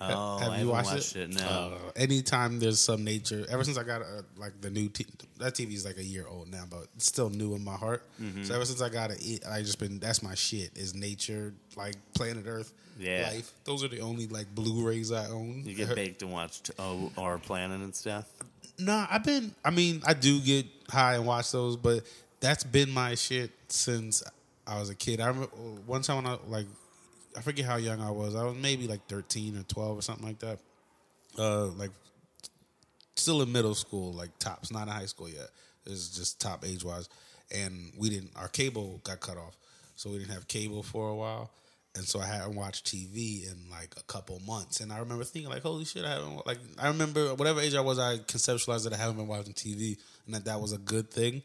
Oh, 0.00 0.38
Have 0.38 0.52
I 0.52 0.60
you 0.60 0.68
watched, 0.68 0.92
watched 0.92 1.16
it. 1.16 1.30
No. 1.30 1.40
Uh, 1.44 1.90
anytime 1.96 2.60
there's 2.60 2.80
some 2.80 3.02
nature, 3.02 3.44
ever 3.50 3.64
since 3.64 3.76
I 3.76 3.82
got 3.82 4.02
uh, 4.02 4.22
like 4.36 4.60
the 4.60 4.70
new 4.70 4.88
t- 4.88 5.06
that 5.38 5.54
TV 5.54 5.74
is 5.74 5.84
like 5.84 5.96
a 5.98 6.04
year 6.04 6.24
old 6.28 6.48
now, 6.50 6.64
but 6.70 6.86
it's 6.94 7.06
still 7.06 7.30
new 7.30 7.54
in 7.56 7.64
my 7.64 7.74
heart. 7.74 8.04
Mm-hmm. 8.22 8.44
So 8.44 8.54
ever 8.54 8.64
since 8.64 8.80
I 8.80 8.88
got 8.90 9.10
it, 9.10 9.40
I 9.48 9.60
just 9.62 9.78
been 9.80 9.98
that's 9.98 10.22
my 10.22 10.34
shit 10.36 10.70
is 10.76 10.94
nature, 10.94 11.52
like 11.76 11.96
planet 12.14 12.44
Earth, 12.46 12.72
Yeah. 12.96 13.28
life. 13.32 13.50
Those 13.64 13.82
are 13.82 13.88
the 13.88 14.00
only 14.00 14.28
like 14.28 14.54
Blu-rays 14.54 15.10
I 15.10 15.26
own. 15.30 15.64
you 15.66 15.74
get 15.74 15.92
baked 15.96 16.22
and 16.22 16.30
watched 16.32 16.70
oh, 16.78 17.10
our 17.18 17.38
planet 17.38 17.80
and 17.80 17.92
stuff. 17.94 18.26
Nah, 18.78 19.08
I've 19.10 19.24
been. 19.24 19.52
I 19.64 19.70
mean, 19.70 20.00
I 20.06 20.14
do 20.14 20.38
get 20.40 20.64
high 20.88 21.14
and 21.16 21.26
watch 21.26 21.50
those, 21.50 21.76
but 21.76 22.04
that's 22.38 22.62
been 22.62 22.90
my 22.92 23.16
shit 23.16 23.50
since 23.66 24.22
I 24.64 24.78
was 24.78 24.90
a 24.90 24.94
kid. 24.94 25.20
I 25.20 25.26
remember 25.26 25.48
one 25.86 26.02
time 26.02 26.22
when 26.22 26.26
I 26.32 26.38
like, 26.46 26.66
I 27.38 27.40
forget 27.40 27.64
how 27.64 27.76
young 27.76 28.00
I 28.00 28.10
was. 28.10 28.34
I 28.34 28.42
was 28.42 28.56
maybe 28.56 28.88
like 28.88 29.06
thirteen 29.06 29.56
or 29.56 29.62
twelve 29.62 29.96
or 29.96 30.02
something 30.02 30.26
like 30.26 30.40
that. 30.40 30.58
Uh, 31.38 31.66
like 31.66 31.90
still 33.14 33.42
in 33.42 33.52
middle 33.52 33.74
school, 33.74 34.12
like 34.12 34.36
tops, 34.40 34.72
not 34.72 34.88
in 34.88 34.92
high 34.92 35.06
school 35.06 35.28
yet. 35.28 35.48
It's 35.86 36.08
just 36.08 36.40
top 36.40 36.64
age 36.66 36.84
wise, 36.84 37.08
and 37.54 37.92
we 37.96 38.10
didn't. 38.10 38.32
Our 38.36 38.48
cable 38.48 39.00
got 39.04 39.20
cut 39.20 39.36
off, 39.36 39.56
so 39.94 40.10
we 40.10 40.18
didn't 40.18 40.32
have 40.32 40.48
cable 40.48 40.82
for 40.82 41.08
a 41.08 41.14
while. 41.14 41.50
And 41.94 42.06
so 42.06 42.20
I 42.20 42.26
hadn't 42.26 42.54
watched 42.54 42.86
TV 42.86 43.50
in 43.50 43.70
like 43.70 43.94
a 43.96 44.02
couple 44.02 44.40
months, 44.46 44.80
and 44.80 44.92
I 44.92 44.98
remember 44.98 45.24
thinking 45.24 45.50
like, 45.50 45.62
"Holy 45.62 45.84
shit!" 45.84 46.04
I 46.04 46.10
haven't 46.10 46.44
like. 46.46 46.58
I 46.76 46.88
remember 46.88 47.34
whatever 47.34 47.60
age 47.60 47.74
I 47.74 47.80
was, 47.80 47.98
I 47.98 48.18
conceptualized 48.18 48.84
that 48.84 48.92
I 48.92 48.96
haven't 48.96 49.16
been 49.16 49.28
watching 49.28 49.54
TV, 49.54 49.96
and 50.26 50.34
that 50.34 50.44
that 50.46 50.60
was 50.60 50.72
a 50.72 50.78
good 50.78 51.10
thing. 51.10 51.42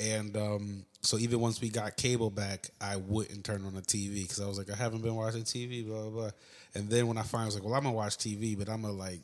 And 0.00 0.36
um, 0.36 0.84
so 1.02 1.18
even 1.18 1.40
once 1.40 1.60
we 1.60 1.68
got 1.70 1.96
cable 1.96 2.30
back, 2.30 2.70
I 2.80 2.96
wouldn't 2.96 3.44
turn 3.44 3.64
on 3.64 3.74
the 3.74 3.82
TV 3.82 4.22
because 4.22 4.40
I 4.40 4.46
was 4.46 4.58
like, 4.58 4.70
I 4.70 4.76
haven't 4.76 5.02
been 5.02 5.14
watching 5.16 5.42
TV, 5.42 5.86
blah 5.86 6.02
blah 6.02 6.10
blah. 6.10 6.30
And 6.74 6.88
then 6.88 7.06
when 7.08 7.18
I 7.18 7.22
finally 7.22 7.46
was 7.46 7.54
like, 7.56 7.64
well, 7.64 7.74
I'm 7.74 7.82
gonna 7.82 7.94
watch 7.94 8.16
TV, 8.18 8.56
but 8.56 8.68
I'm 8.68 8.82
gonna 8.82 8.94
like 8.94 9.20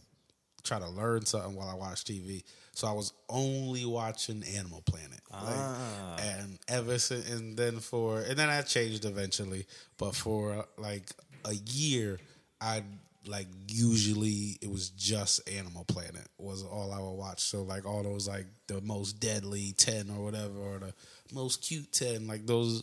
try 0.65 0.79
to 0.79 0.89
learn 0.89 1.25
something 1.27 1.55
while 1.55 1.69
I 1.69 1.75
watch 1.75 2.05
TV. 2.05 2.43
So 2.73 2.89
I 2.89 2.93
was 2.93 3.13
only 3.29 3.85
watching 3.85 4.43
Animal 4.57 4.83
Planet. 4.85 5.21
Like, 5.31 5.55
and 6.21 6.59
ever 6.69 6.99
since, 6.99 7.31
and 7.31 7.57
then 7.57 7.79
for, 7.79 8.21
and 8.21 8.37
then 8.37 8.49
I 8.49 8.63
changed 8.63 9.05
eventually, 9.05 9.67
but 9.97 10.15
for 10.17 10.55
uh, 10.55 10.63
like 10.77 11.05
a 11.45 11.55
year, 11.55 12.19
I 12.61 12.83
like 13.27 13.47
usually 13.69 14.59
it 14.61 14.71
was 14.71 14.91
just 14.91 15.49
Animal 15.49 15.85
Planet 15.85 16.27
was 16.39 16.63
all 16.63 16.93
I 16.93 16.99
would 17.01 17.15
watch. 17.15 17.41
So 17.41 17.63
like 17.63 17.87
all 17.87 18.03
those 18.03 18.29
like 18.29 18.47
the 18.67 18.81
most 18.81 19.21
deadly 19.21 19.73
10 19.77 20.11
or 20.11 20.25
whatever, 20.25 20.59
or 20.59 20.79
the 20.79 20.95
most 21.33 21.63
cute 21.63 21.93
10, 21.93 22.27
like 22.27 22.47
those, 22.47 22.83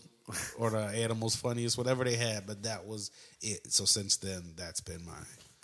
or 0.57 0.69
the 0.71 0.79
animals 0.79 1.35
funniest, 1.35 1.77
whatever 1.77 2.03
they 2.03 2.15
had, 2.15 2.47
but 2.47 2.63
that 2.63 2.85
was 2.85 3.11
it. 3.41 3.71
So 3.71 3.85
since 3.85 4.17
then, 4.17 4.53
that's 4.55 4.81
been 4.81 5.05
my, 5.05 5.13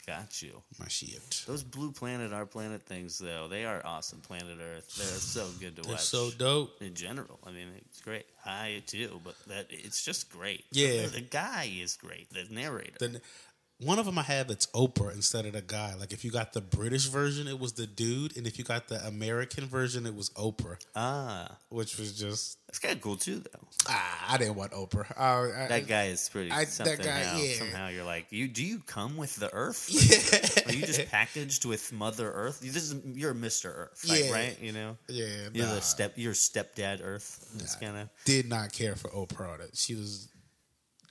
Got 0.06 0.42
you. 0.42 0.62
my 0.80 0.88
shit. 0.88 1.44
Those 1.48 1.64
Blue 1.64 1.92
Planet, 1.92 2.32
Our 2.32 2.46
Planet 2.46 2.82
things, 2.84 3.18
though, 3.20 3.48
they 3.50 3.66
are 3.66 3.82
awesome. 3.86 4.22
Planet 4.22 4.58
Earth, 4.62 4.96
they're 4.96 5.06
so 5.06 5.48
good 5.60 5.76
to 5.76 5.82
They're 5.82 5.92
watch. 5.94 6.02
so 6.02 6.30
dope. 6.38 6.82
in 6.82 6.94
general. 6.94 7.40
I 7.46 7.52
mean, 7.52 7.68
it's 7.86 8.00
great. 8.00 8.26
I 8.46 8.84
too, 8.88 9.20
but 9.26 9.36
that 9.48 9.66
it's 9.70 10.06
just 10.06 10.30
great. 10.32 10.64
Yeah. 10.72 11.04
the, 11.08 11.08
the 11.16 11.22
guy 11.22 11.70
is 11.82 11.98
great. 11.98 12.30
The 12.30 12.46
narrator. 12.54 12.94
the 13.00 13.22
one 13.80 14.00
of 14.00 14.06
them 14.06 14.18
I 14.18 14.24
have 14.24 14.50
it's 14.50 14.66
Oprah 14.68 15.14
instead 15.14 15.46
of 15.46 15.54
the 15.54 15.62
guy. 15.62 15.94
Like 15.96 16.12
if 16.12 16.26
you 16.26 16.32
got 16.32 16.54
the 16.54 16.62
British 16.62 17.06
version, 17.08 17.48
it 17.48 17.60
was 17.60 17.74
the 17.74 17.86
dude, 17.86 18.36
and 18.36 18.48
if 18.48 18.58
you 18.58 18.64
got 18.64 18.88
the 18.88 19.06
American 19.06 19.66
version, 19.66 20.06
it 20.08 20.16
was 20.16 20.30
Oprah, 20.32 20.78
ah, 20.96 21.58
which 21.70 21.98
was 22.00 22.18
just 22.18 22.58
that's 22.68 22.80
kind 22.80 22.96
of 22.96 23.02
cool 23.02 23.18
too, 23.18 23.40
though. 23.40 23.68
ah, 23.88 24.34
I 24.34 24.38
didn't 24.38 24.56
want 24.56 24.72
Oprah. 24.72 25.12
Uh, 25.16 25.64
I, 25.64 25.68
That 25.68 25.88
guy 25.88 26.06
is 26.06 26.28
pretty. 26.30 26.52
I- 26.52 26.66
that 26.66 27.00
guy, 27.04 27.24
how, 27.24 27.38
yeah. 27.38 27.54
Somehow 27.54 27.88
you're 27.90 28.04
like, 28.04 28.28
you 28.32 28.48
do 28.48 28.64
you 28.64 28.80
come 28.80 29.16
with 29.16 29.36
the 29.36 29.54
Earth? 29.54 29.88
yeah, 29.90 30.64
Are 30.66 30.76
you 30.76 30.86
just 30.86 31.10
packaged 31.12 31.66
with 31.66 31.94
Mother 31.94 32.32
Earth? 32.32 32.64
You 32.64 32.72
just 32.72 32.96
you're 33.06 33.34
Mr. 33.36 33.66
Earth, 33.68 34.06
like, 34.10 34.26
Yeah. 34.26 34.32
right? 34.32 34.60
You 34.62 34.72
know, 34.72 34.98
yeah. 35.08 35.50
you're 35.54 35.68
nah. 35.68 35.76
the 35.76 35.82
step. 35.82 36.14
You're 36.16 36.34
stepdad 36.34 37.02
Earth. 37.04 37.48
It's 37.60 37.76
kind 37.76 37.96
of 37.98 38.10
Did 38.26 38.50
not 38.50 38.74
care 38.74 38.96
for 38.96 39.10
Oprah. 39.10 39.60
That 39.60 39.76
she 39.78 39.94
was 39.96 40.30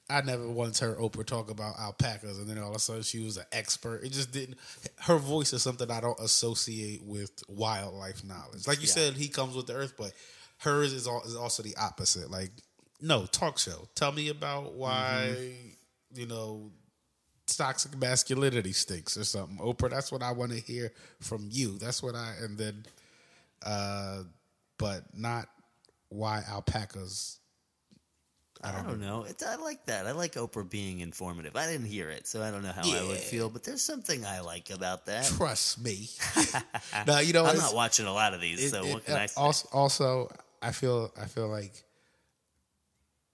I 0.08 0.20
never 0.20 0.48
once 0.48 0.78
heard 0.78 0.98
Oprah 0.98 1.26
talk 1.26 1.50
about 1.50 1.78
alpacas, 1.80 2.38
and 2.38 2.48
then 2.48 2.58
all 2.58 2.70
of 2.70 2.76
a 2.76 2.78
sudden 2.78 3.02
she 3.02 3.24
was 3.24 3.36
an 3.38 3.44
expert. 3.52 4.04
It 4.04 4.12
just 4.12 4.30
didn't. 4.32 4.56
Her 5.00 5.16
voice 5.18 5.52
is 5.52 5.62
something 5.62 5.90
I 5.90 6.00
don't 6.00 6.18
associate 6.20 7.02
with 7.04 7.32
wildlife 7.48 8.22
knowledge. 8.24 8.66
Like 8.68 8.78
you 8.80 8.86
Yeah. 8.86 8.92
said, 8.94 9.14
he 9.14 9.28
comes 9.28 9.56
with 9.56 9.66
the 9.66 9.74
earth, 9.74 9.94
but 9.98 10.12
hers 10.58 10.92
is, 10.92 11.08
al- 11.08 11.22
is 11.24 11.34
also 11.34 11.62
the 11.64 11.76
opposite. 11.76 12.30
Like, 12.30 12.50
no 13.00 13.26
talk 13.26 13.58
show. 13.58 13.88
Tell 13.96 14.12
me 14.12 14.28
about 14.28 14.74
why 14.74 15.34
Mm-hmm. 15.36 16.20
you 16.20 16.26
know 16.26 16.70
toxic 17.48 17.96
masculinity 17.98 18.72
stinks 18.72 19.16
or 19.16 19.24
something. 19.24 19.58
Oprah, 19.58 19.90
that's 19.90 20.10
what 20.12 20.22
I 20.22 20.30
want 20.32 20.52
to 20.52 20.60
hear 20.60 20.92
from 21.20 21.48
you. 21.50 21.78
That's 21.78 22.02
what 22.02 22.14
I 22.14 22.34
and 22.42 22.56
then, 22.56 22.86
uh, 23.64 24.22
but 24.78 25.02
not 25.16 25.48
why 26.10 26.42
alpacas. 26.48 27.38
I 28.66 28.82
don't, 28.82 29.00
know. 29.00 29.24
It's, 29.28 29.44
I 29.44 29.56
like 29.56 29.86
that. 29.86 30.06
I 30.06 30.12
like 30.12 30.34
Oprah 30.34 30.68
being 30.68 31.00
informative. 31.00 31.56
I 31.56 31.66
didn't 31.66 31.86
hear 31.86 32.10
it, 32.10 32.26
so 32.26 32.42
I 32.42 32.50
don't 32.50 32.62
know 32.62 32.72
how 32.72 32.82
I 32.82 33.06
would 33.06 33.18
feel. 33.18 33.48
But 33.48 33.64
there's 33.64 33.82
something 33.82 34.24
I 34.24 34.40
like 34.40 34.70
about 34.70 35.06
that. 35.06 35.24
Trust 35.24 35.82
me. 35.82 36.08
no, 37.06 37.18
you 37.20 37.32
know 37.32 37.44
I'm 37.44 37.56
not 37.58 37.74
watching 37.74 38.06
a 38.06 38.12
lot 38.12 38.34
of 38.34 38.40
these, 38.40 38.64
it- 38.64 38.70
so 38.70 38.84
it- 38.84 38.92
what 38.92 39.04
can 39.04 39.14
uh, 39.14 39.18
I 39.18 39.26
say? 39.26 39.40
Also, 39.40 39.68
also, 39.72 40.36
I 40.62 40.72
feel 40.72 41.12
I 41.20 41.26
feel 41.26 41.48
like 41.48 41.82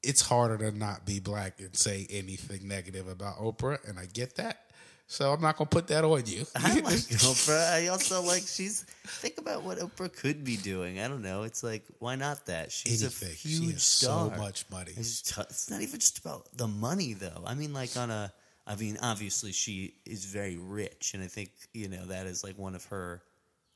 it's 0.03 0.23
harder 0.23 0.59
to 0.71 0.77
not 0.77 1.07
be 1.07 1.21
black 1.21 1.61
and 1.61 1.77
say 1.77 2.07
anything 2.11 2.67
negative 2.67 3.09
about 3.09 3.37
Oprah, 3.39 3.79
and 3.89 3.99
I 3.99 4.07
get 4.07 4.37
that. 4.37 4.67
So 5.13 5.31
I'm 5.31 5.43
not 5.43 5.59
gonna 5.59 5.69
put 5.69 5.89
that 5.89 6.05
on 6.05 6.23
you. 6.25 6.47
I 6.57 6.75
like 6.81 6.83
Oprah. 7.29 7.73
I 7.73 7.89
also 7.89 8.23
like 8.23 8.45
she's. 8.47 8.85
Think 9.05 9.37
about 9.39 9.63
what 9.63 9.79
Oprah 9.79 10.11
could 10.11 10.43
be 10.43 10.57
doing. 10.57 11.01
I 11.01 11.07
don't 11.09 11.21
know. 11.23 11.43
It's 11.43 11.63
like 11.63 11.85
why 11.99 12.17
not 12.17 12.47
that? 12.47 12.73
She's 12.73 13.03
Anything. 13.03 13.29
a 13.29 13.35
She 13.35 13.49
huge 13.49 13.73
has 13.75 13.83
star. 13.83 14.31
so 14.31 14.37
much 14.39 14.65
money. 14.71 14.93
It's, 14.97 15.21
just- 15.23 15.39
it's 15.51 15.71
not 15.71 15.83
even 15.83 16.01
just 16.01 16.19
about 16.19 16.49
the 16.57 16.67
money, 16.67 17.13
though. 17.13 17.43
I 17.47 17.55
mean, 17.55 17.73
like 17.75 17.95
on 17.97 18.11
a. 18.11 18.33
I 18.67 18.77
mean, 18.77 18.97
obviously 19.03 19.53
she 19.53 19.95
is 20.07 20.25
very 20.25 20.57
rich, 20.57 21.13
and 21.15 21.23
I 21.23 21.27
think 21.27 21.51
you 21.75 21.89
know 21.89 22.07
that 22.07 22.27
is 22.27 22.43
like 22.43 22.57
one 22.57 22.75
of 22.75 22.85
her, 22.87 23.21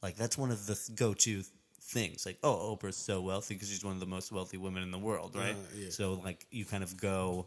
like 0.03 0.17
that's 0.17 0.39
one 0.39 0.51
of 0.53 0.65
the 0.67 0.79
go-to 0.95 1.43
things. 1.83 2.25
Like, 2.25 2.39
oh, 2.45 2.75
Oprah's 2.81 2.97
so 2.97 3.21
wealthy 3.21 3.55
because 3.55 3.69
she's 3.69 3.85
one 3.85 3.95
of 3.95 4.01
the 4.01 4.07
most 4.07 4.33
wealthy 4.33 4.57
women 4.57 4.83
in 4.83 4.91
the 4.91 4.99
world, 4.99 5.35
right? 5.35 5.51
Uh, 5.55 5.77
yeah. 5.77 5.91
So 5.91 6.15
like 6.25 6.47
you 6.51 6.65
kind 6.65 6.83
of 6.85 6.97
go 6.97 7.47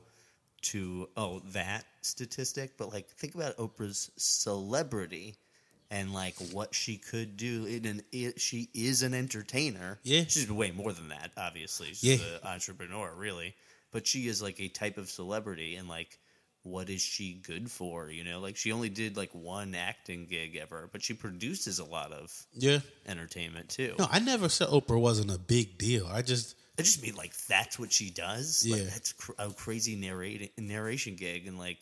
to 0.62 1.08
oh 1.16 1.40
that 1.54 1.86
statistic, 2.10 2.78
but 2.78 2.92
like 2.92 3.08
think 3.10 3.36
about 3.36 3.58
Oprah's 3.58 4.12
celebrity 4.18 5.36
and 5.92 6.14
like 6.14 6.36
what 6.52 6.76
she 6.76 6.98
could 6.98 7.38
do. 7.38 7.66
In 7.66 7.86
an, 7.86 8.02
it, 8.12 8.40
she 8.40 8.70
is 8.74 9.02
an 9.04 9.14
entertainer. 9.14 10.00
Yeah. 10.04 10.24
she's 10.28 10.52
way 10.52 10.72
more 10.72 10.94
than 10.94 11.10
that. 11.10 11.32
Obviously, 11.38 11.88
she's 11.94 12.04
Yeah. 12.22 12.26
an 12.44 12.48
entrepreneur, 12.48 13.12
really. 13.16 13.56
But 13.92 14.06
she 14.06 14.28
is 14.28 14.42
like 14.42 14.60
a 14.60 14.68
type 14.68 14.98
of 14.98 15.10
celebrity, 15.10 15.76
and 15.76 15.88
like, 15.90 16.20
what 16.64 16.90
is 16.90 17.02
she 17.02 17.34
good 17.34 17.72
for? 17.72 18.10
You 18.10 18.24
know, 18.24 18.40
like 18.40 18.56
she 18.56 18.72
only 18.72 18.90
did 18.90 19.18
like 19.18 19.32
one 19.34 19.74
acting 19.74 20.28
gig 20.28 20.56
ever, 20.58 20.90
but 20.92 21.02
she 21.02 21.14
produces 21.16 21.80
a 21.80 21.86
lot 21.86 22.12
of 22.12 22.32
Yeah. 22.54 22.80
entertainment 23.08 23.70
too. 23.70 23.96
No, 23.98 24.08
I 24.12 24.20
never 24.20 24.48
said 24.50 24.68
Oprah 24.68 25.00
wasn't 25.00 25.32
a 25.32 25.40
big 25.40 25.78
deal. 25.80 26.06
I 26.06 26.22
just 26.22 26.56
I 26.78 26.84
just 26.84 27.02
mean 27.02 27.16
like 27.16 27.36
that's 27.48 27.80
what 27.80 27.92
she 27.92 28.10
does. 28.12 28.64
Like 28.70 28.80
Yeah. 28.82 28.86
that's 28.90 29.14
cr- 29.14 29.32
a 29.40 29.50
crazy 29.52 29.96
narrating 29.96 30.50
narration 30.58 31.16
gig, 31.16 31.48
and 31.48 31.58
like, 31.58 31.80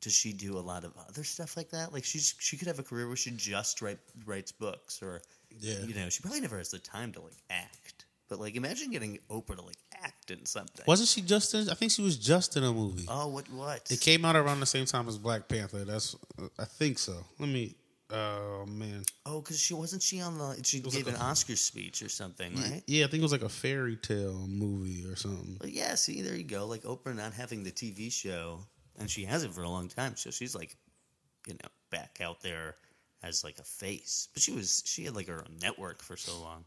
does 0.00 0.12
she 0.14 0.32
do 0.32 0.58
a 0.58 0.60
lot 0.60 0.84
of 0.84 0.92
other 1.08 1.24
stuff 1.24 1.56
like 1.56 1.70
that? 1.70 1.92
Like 1.92 2.04
she's 2.04 2.34
she 2.38 2.56
could 2.56 2.68
have 2.68 2.78
a 2.78 2.82
career 2.82 3.06
where 3.06 3.16
she 3.16 3.30
just 3.32 3.80
write 3.82 3.98
writes 4.24 4.52
books, 4.52 5.02
or 5.02 5.22
Yeah. 5.58 5.80
you 5.86 5.94
know, 5.94 6.08
she 6.08 6.20
probably 6.22 6.40
never 6.40 6.58
has 6.58 6.70
the 6.70 6.78
time 6.78 7.12
to 7.12 7.20
like 7.20 7.36
act. 7.50 8.04
But 8.28 8.40
like, 8.40 8.56
imagine 8.56 8.90
getting 8.90 9.18
Oprah 9.30 9.54
to 9.56 9.62
like 9.62 9.76
act 10.02 10.30
in 10.32 10.44
something. 10.46 10.84
wasn't 10.86 11.08
she 11.08 11.20
just 11.22 11.54
in. 11.54 11.70
I 11.70 11.74
think 11.74 11.92
she 11.92 12.02
was 12.02 12.16
just 12.16 12.56
in 12.56 12.64
a 12.64 12.72
movie. 12.72 13.06
Oh, 13.08 13.28
what 13.28 13.50
what? 13.52 13.90
It 13.90 14.00
came 14.00 14.24
out 14.24 14.34
around 14.36 14.60
the 14.60 14.66
same 14.66 14.84
time 14.84 15.06
as 15.08 15.16
Black 15.16 15.46
Panther. 15.48 15.84
That's 15.84 16.16
uh, 16.40 16.48
I 16.58 16.64
think 16.64 16.98
so. 16.98 17.14
Let 17.38 17.48
me. 17.48 17.74
Oh 18.08 18.64
man. 18.68 19.02
oh, 19.26 19.40
because 19.40 19.60
she 19.60 19.74
wasn't 19.74 20.00
she 20.00 20.20
on 20.20 20.38
the 20.38 20.60
she 20.62 20.78
gave 20.78 21.06
like 21.06 21.14
an 21.16 21.20
a- 21.20 21.24
Oscar 21.24 21.56
speech 21.56 22.02
or 22.02 22.08
something, 22.08 22.54
right? 22.54 22.80
Yeah, 22.86 23.04
I 23.04 23.08
think 23.08 23.20
it 23.20 23.22
was 23.24 23.32
like 23.32 23.42
a 23.42 23.48
fairy 23.48 23.96
tale 23.96 24.46
movie 24.46 25.04
or 25.10 25.16
something. 25.16 25.58
Yeah, 25.64 25.96
see, 25.96 26.22
there 26.22 26.36
you 26.36 26.44
go. 26.44 26.66
Like 26.66 26.82
Oprah 26.84 27.16
not 27.16 27.32
having 27.32 27.64
the 27.64 27.72
TV 27.72 28.12
show, 28.12 28.60
and 28.98 29.10
she 29.10 29.24
has 29.24 29.44
it 29.44 29.52
for 29.52 29.62
a 29.62 29.68
long 29.68 29.88
time, 29.88 30.16
so 30.16 30.30
she's 30.30 30.54
like, 30.54 30.76
you 31.46 31.54
know, 31.54 31.68
back 31.90 32.18
out 32.20 32.40
there 32.42 32.76
as 33.22 33.44
like 33.44 33.58
a 33.58 33.64
face. 33.64 34.28
But 34.32 34.42
she 34.42 34.52
was 34.52 34.82
she 34.86 35.04
had 35.04 35.14
like 35.14 35.28
her 35.28 35.38
own 35.38 35.58
network 35.60 36.02
for 36.02 36.16
so 36.16 36.38
long. 36.40 36.64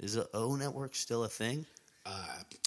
Is 0.00 0.14
the 0.14 0.28
O 0.34 0.56
network 0.56 0.94
still 0.94 1.24
a 1.24 1.28
thing? 1.28 1.66
Uh, 2.04 2.26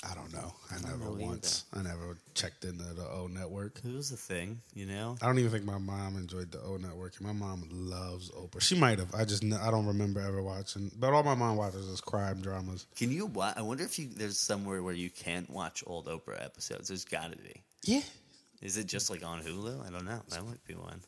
I 0.10 0.16
don't 0.16 0.32
know. 0.32 0.54
I, 0.72 0.76
don't 0.76 0.92
never 0.92 1.12
know 1.12 1.16
either. 1.18 1.26
once. 1.26 1.66
I 1.74 1.82
never 1.82 2.18
checked 2.36 2.64
into 2.64 2.86
the 2.86 3.04
O 3.04 3.28
Network. 3.28 3.82
It 3.84 3.94
was 3.94 4.14
a 4.14 4.18
thing, 4.18 4.62
you 4.74 4.86
know. 4.86 5.18
I 5.22 5.26
don't 5.26 5.40
even 5.40 5.52
think 5.52 5.66
my 5.66 5.78
mom 5.78 6.16
enjoyed 6.16 6.54
the 6.54 6.62
O 6.62 6.78
Network. 6.78 7.20
My 7.20 7.34
mom 7.34 7.68
loves 7.70 8.32
Oprah. 8.32 8.62
She 8.62 8.80
might 8.80 9.00
have. 9.00 9.14
I 9.14 9.26
just 9.26 9.44
I 9.44 9.72
don't 9.72 9.88
remember 9.88 10.22
ever 10.22 10.42
watching. 10.42 10.90
But 10.98 11.12
all 11.12 11.24
my 11.24 11.36
mom 11.36 11.58
watches 11.58 11.86
is 11.86 12.00
crime 12.00 12.40
dramas. 12.40 12.88
Can 12.96 13.12
you? 13.12 13.26
wa- 13.26 13.54
I 13.58 13.62
wonder 13.62 13.84
if 13.84 14.00
you 14.00 14.08
there's 14.08 14.40
somewhere 14.40 14.82
where 14.82 14.94
you 14.94 15.10
can't 15.10 15.50
watch 15.50 15.84
old 15.86 16.06
Oprah 16.06 16.42
episodes. 16.42 16.88
There's 16.88 17.04
got 17.04 17.34
to 17.34 17.38
be. 17.38 17.62
Yeah. 17.84 18.04
Is 18.62 18.78
it 18.78 18.88
just 18.88 19.10
like 19.10 19.24
on 19.26 19.42
Hulu? 19.42 19.86
I 19.86 19.92
don't 19.92 20.06
know. 20.06 20.22
That 20.30 20.46
might 20.46 20.64
be 20.68 20.74
one. 20.76 21.02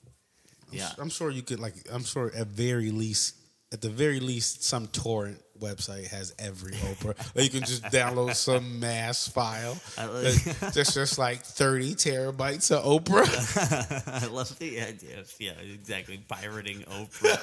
Yeah. 0.71 0.89
I'm 0.99 1.09
sure 1.09 1.29
you 1.31 1.41
could 1.41 1.59
like. 1.59 1.75
I'm 1.91 2.03
sure 2.03 2.31
at 2.35 2.47
very 2.47 2.91
least, 2.91 3.35
at 3.71 3.81
the 3.81 3.89
very 3.89 4.19
least, 4.19 4.63
some 4.63 4.87
torrent 4.87 5.41
website 5.59 6.07
has 6.07 6.35
every 6.37 6.73
Oprah. 6.73 7.15
or 7.35 7.41
you 7.41 7.49
can 7.49 7.61
just 7.61 7.83
download 7.85 8.35
some 8.35 8.79
mass 8.79 9.27
file. 9.27 9.77
That's 9.97 10.61
like- 10.77 10.93
just 10.93 11.17
like 11.17 11.39
30 11.41 11.95
terabytes 11.95 12.69
of 12.71 12.83
Oprah. 12.83 14.23
I 14.23 14.27
love 14.27 14.57
the 14.59 14.81
idea 14.81 15.19
of 15.19 15.33
yeah, 15.39 15.51
exactly 15.73 16.19
pirating 16.27 16.81
Oprah. 16.81 17.39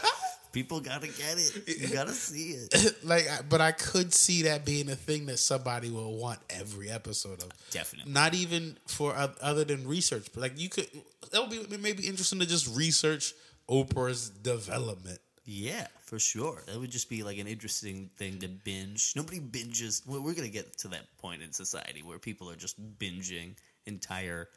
People 0.55 0.79
gotta 0.81 1.09
get 1.09 1.37
it. 1.37 1.81
You 1.81 1.89
gotta 1.89 2.13
see 2.13 2.51
it. 2.51 2.95
like, 3.05 3.27
but 3.49 3.61
I 3.61 3.73
could 3.73 4.15
see 4.15 4.43
that 4.43 4.65
being 4.65 4.89
a 4.89 4.95
thing 4.95 5.27
that 5.27 5.39
somebody 5.39 5.91
will 5.91 6.17
want 6.17 6.39
every 6.49 6.89
episode 6.91 7.43
of. 7.43 7.51
Definitely. 7.73 8.13
Not 8.13 8.35
even 8.35 8.79
for 8.87 9.13
oth- 9.17 9.37
other 9.43 9.65
than 9.65 9.87
research, 9.87 10.29
but 10.33 10.43
like 10.43 10.59
you 10.59 10.69
could. 10.69 10.87
That 11.33 11.41
would 11.41 11.51
be 11.69 11.77
maybe 11.77 12.07
interesting 12.07 12.39
to 12.39 12.47
just 12.47 12.77
research 12.77 13.35
Oprah's 13.69 14.31
development. 14.31 15.19
Yeah, 15.45 15.89
for 16.03 16.21
sure. 16.21 16.63
That 16.67 16.79
would 16.79 16.91
just 16.91 17.11
be 17.11 17.25
like 17.25 17.39
an 17.39 17.49
interesting 17.49 18.11
thing 18.17 18.39
to 18.39 18.49
binge. 18.49 19.15
Nobody 19.17 19.41
binges. 19.41 20.07
Well, 20.07 20.23
we're 20.23 20.35
gonna 20.35 20.49
get 20.49 20.79
to 20.79 20.89
that 20.89 21.19
point 21.19 21.43
in 21.43 21.53
society 21.53 22.03
where 22.03 22.21
people 22.21 22.49
are 22.49 22.57
just 22.57 22.81
binging 22.99 23.57
entire 23.87 24.49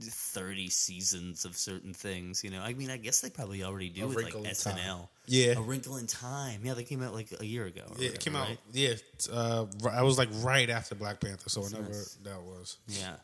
thirty 0.00 0.68
seasons 0.68 1.44
of 1.44 1.56
certain 1.56 1.94
things. 1.94 2.44
You 2.44 2.50
know, 2.50 2.60
I 2.60 2.74
mean, 2.74 2.90
I 2.90 2.96
guess 2.96 3.20
they 3.20 3.30
probably 3.30 3.64
already 3.64 3.88
do 3.88 4.04
A 4.04 4.06
with 4.08 4.16
like 4.16 4.34
in 4.34 4.42
Time. 4.42 4.52
SNL. 4.52 5.08
Yeah. 5.26 5.58
A 5.58 5.60
Wrinkle 5.60 5.96
in 5.96 6.06
Time. 6.06 6.60
Yeah, 6.64 6.74
they 6.74 6.84
came 6.84 7.02
out 7.02 7.14
like 7.14 7.28
a 7.40 7.44
year 7.44 7.66
ago. 7.66 7.82
Yeah, 7.98 8.10
it 8.10 8.20
came 8.20 8.36
out. 8.36 8.48
right? 8.48 8.58
Yeah, 8.72 8.94
uh, 9.32 9.66
I 9.90 10.02
was 10.02 10.18
like 10.18 10.28
right 10.42 10.70
after 10.70 10.94
Black 10.94 11.20
Panther, 11.20 11.48
so 11.48 11.62
whenever 11.62 11.88
nice. 11.88 12.18
that 12.22 12.42
was. 12.42 12.78
Yeah. 12.86 13.16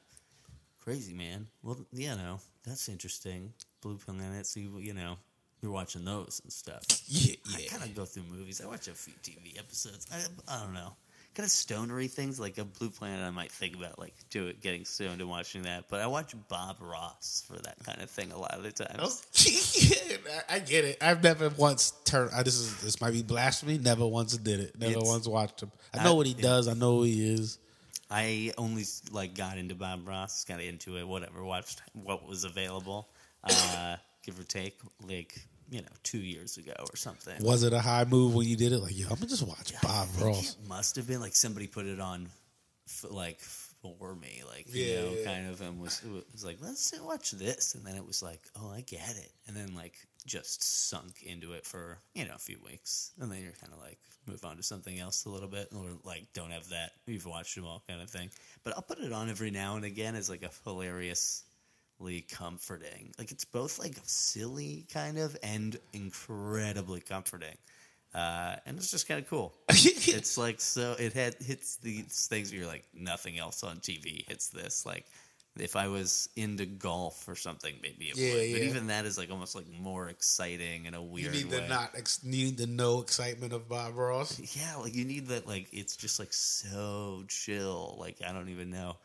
Crazy, 0.82 1.14
man. 1.14 1.46
Well, 1.62 1.78
you 1.92 2.08
know, 2.08 2.40
that's 2.66 2.88
interesting. 2.90 3.52
Blue 3.80 3.96
Planet, 3.96 4.46
so 4.46 4.60
you, 4.60 4.78
you 4.78 4.92
know, 4.92 5.16
you're 5.62 5.72
watching 5.72 6.04
those 6.04 6.40
and 6.44 6.52
stuff. 6.52 6.82
Yeah, 7.06 7.36
I 7.54 7.60
yeah. 7.60 7.68
kind 7.68 7.82
of 7.82 7.94
go 7.94 8.04
through 8.04 8.24
movies. 8.30 8.60
I 8.62 8.66
watch 8.66 8.88
a 8.88 8.92
few 8.92 9.14
TV 9.22 9.58
episodes. 9.58 10.06
I, 10.12 10.18
I 10.54 10.62
don't 10.62 10.74
know. 10.74 10.92
Kind 11.34 11.44
of 11.46 11.50
stonery 11.50 12.06
things 12.06 12.38
like 12.38 12.58
a 12.58 12.64
Blue 12.64 12.90
Planet. 12.90 13.24
I 13.24 13.30
might 13.30 13.50
think 13.50 13.74
about 13.74 13.98
like 13.98 14.14
do 14.30 14.46
it, 14.46 14.60
getting 14.60 14.84
stoned 14.84 15.20
and 15.20 15.28
watching 15.28 15.62
that. 15.62 15.86
But 15.88 16.00
I 16.00 16.06
watch 16.06 16.32
Bob 16.48 16.76
Ross 16.80 17.42
for 17.48 17.60
that 17.60 17.76
kind 17.84 18.00
of 18.00 18.08
thing 18.08 18.30
a 18.30 18.38
lot 18.38 18.52
of 18.54 18.62
the 18.62 18.70
time. 18.70 18.96
Oh, 19.00 19.12
I 20.48 20.60
get 20.60 20.84
it. 20.84 20.98
I've 21.02 21.22
never 21.24 21.48
once 21.50 21.92
turned. 22.04 22.30
I, 22.32 22.44
this 22.44 22.54
is 22.54 22.80
this 22.80 23.00
might 23.00 23.12
be 23.12 23.22
blasphemy. 23.22 23.78
Never 23.78 24.06
once 24.06 24.36
did 24.36 24.60
it. 24.60 24.78
Never 24.78 24.92
It's- 24.92 25.08
once 25.08 25.26
watched 25.26 25.60
him. 25.62 25.72
I 25.92 26.04
know 26.04 26.12
I- 26.12 26.16
what 26.18 26.26
he 26.26 26.34
does. 26.34 26.68
I 26.68 26.74
know 26.74 26.98
who 26.98 27.02
he 27.04 27.32
is. 27.34 27.58
I 28.10 28.52
only 28.58 28.84
like 29.10 29.34
got 29.34 29.58
into 29.58 29.74
Bob 29.74 30.06
Ross, 30.06 30.44
got 30.44 30.60
into 30.60 30.98
it, 30.98 31.08
whatever. 31.08 31.42
Watched 31.42 31.82
what 31.94 32.28
was 32.28 32.44
available, 32.44 33.08
uh, 33.42 33.96
give 34.22 34.38
or 34.38 34.44
take, 34.44 34.78
like 35.04 35.34
you 35.74 35.82
know, 35.82 35.88
two 36.04 36.18
years 36.18 36.56
ago 36.56 36.72
or 36.78 36.94
something. 36.96 37.34
Was 37.42 37.64
it 37.64 37.72
a 37.72 37.80
high 37.80 38.04
move 38.04 38.32
when 38.32 38.46
you 38.46 38.54
did 38.56 38.72
it? 38.72 38.78
Like, 38.78 38.96
yo, 38.96 39.06
I'm 39.08 39.16
gonna 39.16 39.26
just 39.26 39.42
watch 39.42 39.72
Bob 39.82 40.06
Ross. 40.20 40.50
It 40.62 40.68
must 40.68 40.94
have 40.94 41.08
been 41.08 41.20
like 41.20 41.34
somebody 41.34 41.66
put 41.66 41.84
it 41.86 41.98
on, 41.98 42.28
f- 42.88 43.06
like 43.10 43.40
for 43.40 44.14
me, 44.14 44.42
like 44.48 44.72
you 44.72 44.84
Yeah, 44.84 45.00
know, 45.02 45.10
yeah. 45.18 45.24
kind 45.24 45.50
of, 45.50 45.60
and 45.60 45.80
was 45.80 46.00
was 46.32 46.44
like 46.44 46.58
let's 46.62 46.92
watch 47.00 47.32
this, 47.32 47.74
and 47.74 47.84
then 47.84 47.96
it 47.96 48.06
was 48.06 48.22
like, 48.22 48.40
oh, 48.54 48.70
I 48.70 48.82
get 48.82 49.16
it, 49.16 49.32
and 49.48 49.56
then 49.56 49.74
like 49.74 49.94
just 50.26 50.62
sunk 50.88 51.22
into 51.24 51.52
it 51.54 51.66
for 51.66 51.98
you 52.14 52.24
know 52.24 52.34
a 52.36 52.38
few 52.38 52.58
weeks, 52.64 53.10
and 53.20 53.30
then 53.32 53.42
you're 53.42 53.52
kind 53.60 53.72
of 53.72 53.80
like 53.80 53.98
move 54.26 54.44
on 54.44 54.56
to 54.56 54.62
something 54.62 54.98
else 55.00 55.24
a 55.24 55.28
little 55.28 55.48
bit, 55.48 55.68
or 55.76 55.86
like 56.04 56.26
don't 56.34 56.52
have 56.52 56.68
that 56.68 56.92
you've 57.06 57.26
watched 57.26 57.56
them 57.56 57.64
all 57.64 57.82
kind 57.88 58.00
of 58.00 58.08
thing. 58.08 58.30
But 58.62 58.74
I'll 58.76 58.82
put 58.82 59.00
it 59.00 59.12
on 59.12 59.28
every 59.28 59.50
now 59.50 59.74
and 59.74 59.84
again 59.84 60.14
as 60.14 60.30
like 60.30 60.44
a 60.44 60.50
hilariously 60.64 61.43
comforting. 62.28 63.12
Like 63.18 63.30
it's 63.30 63.44
both 63.44 63.78
like 63.78 63.94
silly 64.04 64.86
kind 64.92 65.18
of 65.18 65.36
and 65.42 65.76
incredibly 65.92 67.00
comforting. 67.00 67.56
Uh, 68.14 68.56
and 68.64 68.76
it's 68.76 68.90
just 68.90 69.08
kind 69.08 69.20
of 69.20 69.28
cool. 69.28 69.52
it's 69.68 70.38
like 70.38 70.60
so 70.60 70.94
it 70.98 71.12
had 71.14 71.34
hits 71.34 71.76
these 71.76 72.26
things 72.28 72.50
where 72.50 72.60
you're 72.60 72.68
like 72.68 72.84
nothing 72.94 73.38
else 73.38 73.64
on 73.64 73.78
TV 73.78 74.26
hits 74.28 74.48
this. 74.48 74.86
Like 74.86 75.06
if 75.58 75.76
I 75.76 75.88
was 75.88 76.28
into 76.36 76.66
golf 76.66 77.28
or 77.28 77.34
something, 77.34 77.74
maybe 77.82 78.06
it 78.06 78.16
Yeah, 78.16 78.34
would. 78.34 78.52
But 78.52 78.62
even 78.62 78.86
that 78.88 79.04
is 79.04 79.18
like 79.18 79.30
almost 79.30 79.54
like 79.54 79.66
more 79.80 80.08
exciting 80.08 80.86
in 80.86 80.94
a 80.94 81.02
weird. 81.02 81.34
You 81.34 81.44
need 81.44 81.50
way. 81.52 81.60
the 81.60 81.68
not 81.68 81.90
ex- 81.96 82.22
need 82.24 82.56
the 82.56 82.66
no 82.66 83.00
excitement 83.00 83.52
of 83.52 83.68
Bob 83.68 83.96
Ross. 83.96 84.40
Yeah, 84.56 84.76
like 84.76 84.94
you 84.94 85.04
need 85.04 85.28
that. 85.28 85.46
Like 85.46 85.68
it's 85.72 85.96
just 85.96 86.18
like 86.18 86.32
so 86.32 87.24
chill. 87.28 87.96
Like 87.98 88.18
I 88.26 88.32
don't 88.32 88.48
even 88.48 88.70
know. 88.70 88.96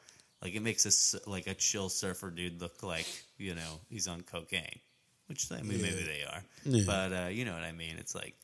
Like 0.42 0.56
it 0.56 0.62
makes 0.62 0.86
us 0.86 1.16
like 1.28 1.48
a 1.48 1.54
chill 1.54 1.90
surfer 1.90 2.30
dude 2.30 2.62
look 2.62 2.82
like 2.84 3.08
you 3.38 3.56
know 3.56 3.80
he's 3.90 4.08
on 4.08 4.22
cocaine, 4.22 4.80
which 5.28 5.52
I 5.52 5.62
mean 5.62 5.82
maybe 5.82 6.04
they 6.04 6.24
are, 6.32 6.42
Yeah. 6.64 6.84
but 6.86 7.14
uh, 7.14 7.28
you 7.28 7.44
know 7.46 7.54
what 7.54 7.64
I 7.64 7.72
mean. 7.74 7.96
It's 8.00 8.16
like, 8.16 8.36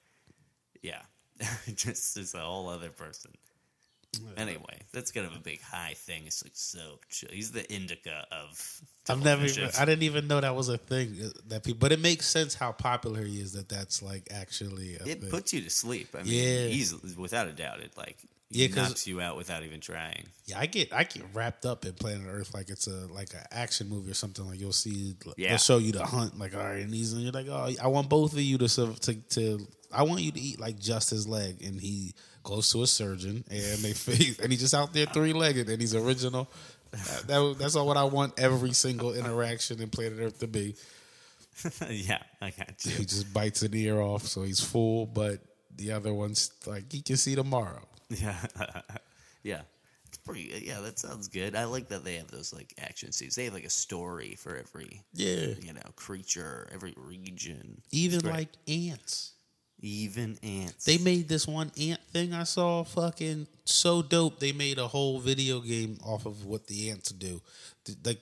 yeah, 0.81 1.01
just 1.75 2.17
it's 2.17 2.33
a 2.33 2.39
whole 2.39 2.67
other 2.69 2.89
person. 2.89 3.31
Anyway, 4.37 4.79
that's 4.93 5.11
kind 5.11 5.27
of 5.27 5.35
a 5.35 5.39
big 5.39 5.61
high 5.61 5.93
thing. 5.93 6.23
It's 6.25 6.41
like 6.41 6.53
so 6.55 6.99
chill. 7.09 7.29
He's 7.33 7.51
the 7.51 7.69
indica 7.73 8.25
of. 8.31 8.81
I've 9.09 9.21
never 9.21 9.45
even. 9.45 9.69
I 9.77 9.83
didn't 9.83 10.03
even 10.03 10.27
know 10.27 10.39
that 10.39 10.55
was 10.55 10.69
a 10.69 10.77
thing 10.77 11.17
uh, 11.21 11.29
that 11.47 11.63
people, 11.65 11.79
but 11.81 11.91
it 11.91 11.99
makes 11.99 12.25
sense 12.25 12.55
how 12.55 12.71
popular 12.71 13.23
he 13.23 13.41
is 13.41 13.51
that 13.53 13.67
that's 13.67 14.01
like 14.01 14.29
actually 14.31 14.95
a 14.95 15.03
It 15.05 15.19
thing. 15.21 15.29
puts 15.29 15.53
you 15.53 15.61
to 15.61 15.69
sleep. 15.69 16.15
I 16.17 16.23
mean, 16.23 16.33
Yeah. 16.33 16.67
easily, 16.67 17.13
without 17.17 17.47
a 17.47 17.51
doubt. 17.51 17.81
It 17.81 17.97
like 17.97 18.17
Yeah, 18.51 18.67
knocks 18.75 19.07
you 19.07 19.21
out 19.21 19.37
without 19.37 19.63
even 19.63 19.79
trying. 19.81 20.25
Yeah, 20.45 20.59
I 20.59 20.67
get 20.67 20.93
I 20.93 21.03
get 21.03 21.23
wrapped 21.33 21.65
up 21.65 21.83
in 21.85 21.93
Planet 21.93 22.27
Earth 22.29 22.53
like 22.53 22.69
it's 22.69 22.87
a 22.87 23.07
like 23.07 23.33
an 23.33 23.41
action 23.51 23.89
movie 23.89 24.11
or 24.11 24.13
something. 24.13 24.47
Like 24.47 24.59
you'll 24.59 24.71
see, 24.71 25.15
Yeah. 25.35 25.49
they'll 25.49 25.57
show 25.57 25.77
you 25.79 25.91
the 25.91 26.05
hunt. 26.05 26.37
Like 26.37 26.55
all 26.55 26.63
right, 26.63 26.81
and 26.83 26.93
he's 26.93 27.13
and 27.13 27.23
you're 27.23 27.31
like, 27.31 27.47
oh, 27.49 27.69
I 27.81 27.87
want 27.87 28.07
both 28.07 28.33
of 28.33 28.39
you 28.39 28.57
to 28.59 28.67
to 28.93 29.13
to. 29.15 29.67
I 29.91 30.03
want 30.03 30.21
you 30.21 30.31
to 30.31 30.39
eat 30.39 30.59
like 30.59 30.77
just 30.79 31.09
his 31.09 31.27
leg, 31.27 31.63
and 31.63 31.79
he 31.81 32.13
goes 32.43 32.71
to 32.73 32.83
a 32.83 32.87
surgeon, 32.87 33.43
and 33.49 33.79
they 33.79 33.93
face, 33.93 34.37
and 34.39 34.51
he's 34.51 34.61
just 34.61 34.73
out 34.75 34.93
there 34.93 35.07
three 35.07 35.33
legged, 35.33 35.67
and 35.69 35.81
he's 35.81 35.95
original. 35.95 36.47
That, 36.91 37.23
that- 37.27 37.55
that's 37.59 37.75
all 37.75 37.87
what 37.87 37.97
I 37.97 38.03
want 38.03 38.39
every 38.39 38.73
single 38.73 39.13
interaction 39.15 39.81
in 39.81 39.89
Planet 39.89 40.19
Earth 40.21 40.39
to 40.39 40.47
be. 40.47 40.75
yeah, 41.89 42.19
I 42.41 42.51
got 42.51 42.85
you. 42.85 42.91
He 42.91 43.05
just 43.05 43.33
bites 43.33 43.63
an 43.63 43.73
ear 43.75 43.99
off, 43.99 44.27
so 44.27 44.43
he's 44.43 44.59
full, 44.61 45.05
but 45.07 45.39
the 45.75 45.91
other 45.93 46.13
one's 46.13 46.51
like 46.67 46.91
he 46.91 47.01
can 47.01 47.17
see 47.17 47.33
tomorrow. 47.35 47.81
Yeah, 48.09 48.35
yeah. 49.43 49.61
It's 50.07 50.17
pretty. 50.19 50.63
Yeah, 50.65 50.79
that 50.81 50.99
sounds 50.99 51.27
good. 51.27 51.55
I 51.55 51.65
like 51.65 51.89
that 51.89 52.03
they 52.03 52.15
have 52.15 52.29
those 52.29 52.53
like 52.53 52.73
action 52.79 53.11
scenes. 53.11 53.35
They 53.35 53.45
have 53.45 53.53
like 53.53 53.65
a 53.65 53.69
story 53.69 54.35
for 54.35 54.55
every 54.55 55.01
Yeah, 55.13 55.47
you 55.59 55.73
know 55.73 55.81
creature, 55.95 56.69
every 56.73 56.93
region. 56.95 57.81
even 57.91 58.21
like 58.21 58.49
ants. 58.67 59.31
Even 59.79 60.37
ants. 60.41 60.85
They 60.85 60.97
made 60.97 61.27
this 61.27 61.45
one 61.47 61.71
ant 61.79 62.01
thing 62.11 62.33
I 62.33 62.43
saw 62.43 62.83
fucking 62.83 63.47
so 63.65 64.01
dope. 64.01 64.39
They 64.39 64.53
made 64.53 64.77
a 64.79 64.87
whole 64.87 65.19
video 65.19 65.59
game 65.59 65.97
off 66.03 66.25
of 66.25 66.45
what 66.45 66.65
the 66.67 66.89
ants 66.91 67.09
do. 67.11 67.41
Like, 68.05 68.19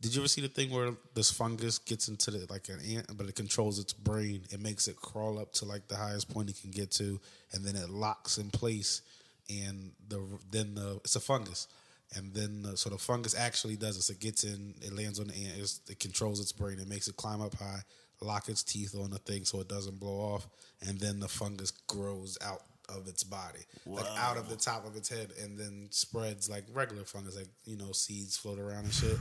did 0.00 0.14
you 0.14 0.20
ever 0.20 0.28
see 0.28 0.40
the 0.40 0.48
thing 0.48 0.70
where 0.70 0.90
this 1.14 1.30
fungus 1.30 1.78
gets 1.78 2.08
into 2.08 2.32
the 2.32 2.46
like 2.50 2.68
an 2.68 2.80
ant, 2.80 3.16
but 3.16 3.28
it 3.28 3.36
controls 3.36 3.78
its 3.78 3.92
brain? 3.92 4.42
It 4.50 4.60
makes 4.60 4.88
it 4.88 4.96
crawl 4.96 5.38
up 5.38 5.52
to 5.54 5.64
like 5.64 5.86
the 5.86 5.96
highest 5.96 6.28
point 6.28 6.50
it 6.50 6.60
can 6.60 6.72
get 6.72 6.90
to, 6.92 7.20
and 7.52 7.64
then 7.64 7.76
it 7.76 7.88
locks 7.88 8.38
in 8.38 8.50
place. 8.50 9.02
And 9.48 9.92
the 10.08 10.20
then 10.50 10.74
the 10.74 11.00
it's 11.04 11.16
a 11.16 11.20
fungus, 11.20 11.68
and 12.14 12.34
then 12.34 12.62
the, 12.62 12.76
so 12.76 12.90
the 12.90 12.98
fungus 12.98 13.34
actually 13.36 13.76
does 13.76 13.96
this. 13.96 14.10
It 14.10 14.20
gets 14.20 14.44
in, 14.44 14.74
it 14.80 14.92
lands 14.92 15.20
on 15.20 15.28
the 15.28 15.34
ant. 15.34 15.80
It 15.88 16.00
controls 16.00 16.40
its 16.40 16.52
brain. 16.52 16.78
It 16.78 16.88
makes 16.88 17.08
it 17.08 17.16
climb 17.16 17.40
up 17.40 17.54
high, 17.54 17.80
lock 18.20 18.48
its 18.48 18.62
teeth 18.62 18.94
on 18.94 19.10
the 19.10 19.18
thing 19.18 19.44
so 19.44 19.60
it 19.60 19.68
doesn't 19.68 20.00
blow 20.00 20.34
off, 20.34 20.46
and 20.86 20.98
then 20.98 21.20
the 21.20 21.28
fungus 21.28 21.70
grows 21.86 22.38
out 22.44 22.62
of 22.88 23.08
its 23.08 23.24
body, 23.24 23.60
like 23.84 24.06
out 24.16 24.36
of 24.36 24.48
the 24.48 24.56
top 24.56 24.86
of 24.86 24.96
its 24.96 25.08
head, 25.08 25.32
and 25.42 25.58
then 25.58 25.88
spreads 25.90 26.48
like 26.48 26.64
regular 26.72 27.04
fungus, 27.04 27.36
like 27.36 27.48
you 27.64 27.76
know 27.76 27.92
seeds 27.92 28.36
float 28.36 28.58
around 28.58 28.84
and 28.84 28.92
shit. 28.92 29.16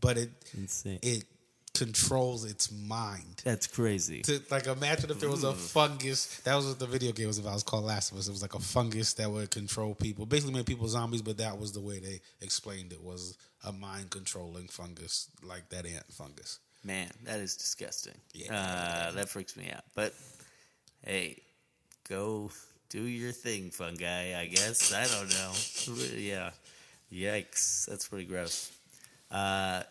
But 0.00 0.18
it 0.18 0.30
Insane. 0.56 0.98
it 1.02 1.24
controls 1.78 2.44
its 2.44 2.70
mind. 2.72 3.42
That's 3.44 3.66
crazy. 3.66 4.22
To, 4.22 4.40
like 4.50 4.66
imagine 4.66 5.10
if 5.10 5.20
there 5.20 5.28
was 5.28 5.44
a 5.44 5.52
fungus. 5.52 6.38
That 6.40 6.54
was 6.54 6.66
what 6.66 6.78
the 6.78 6.86
video 6.86 7.12
game 7.12 7.26
was 7.26 7.38
about. 7.38 7.50
It 7.50 7.54
was 7.54 7.62
called 7.62 7.84
Last 7.84 8.12
of 8.12 8.18
Us. 8.18 8.28
It 8.28 8.32
was 8.32 8.42
like 8.42 8.54
a 8.54 8.60
fungus 8.60 9.14
that 9.14 9.30
would 9.30 9.50
control 9.50 9.94
people, 9.94 10.26
basically 10.26 10.54
made 10.54 10.66
people 10.66 10.88
zombies. 10.88 11.22
But 11.22 11.38
that 11.38 11.58
was 11.58 11.72
the 11.72 11.80
way 11.80 11.98
they 11.98 12.20
explained 12.40 12.92
it 12.92 13.02
was 13.02 13.36
a 13.64 13.72
mind 13.72 14.10
controlling 14.10 14.68
fungus, 14.68 15.28
like 15.42 15.68
that 15.70 15.86
ant 15.86 16.04
fungus. 16.12 16.60
Man, 16.84 17.10
that 17.24 17.40
is 17.40 17.56
disgusting. 17.56 18.14
Yeah. 18.32 18.54
Uh, 18.54 19.10
that 19.12 19.28
freaks 19.28 19.56
me 19.56 19.70
out. 19.74 19.82
But 19.94 20.14
hey, 21.04 21.42
go 22.08 22.50
do 22.88 23.02
your 23.02 23.32
thing, 23.32 23.70
fungi. 23.70 24.38
I 24.38 24.46
guess 24.46 24.94
I 24.94 25.04
don't 25.06 25.30
know. 25.30 26.16
Yeah. 26.16 26.50
Yikes, 27.12 27.86
that's 27.86 28.08
pretty 28.08 28.24
gross. 28.24 28.72
Uh, 29.30 29.82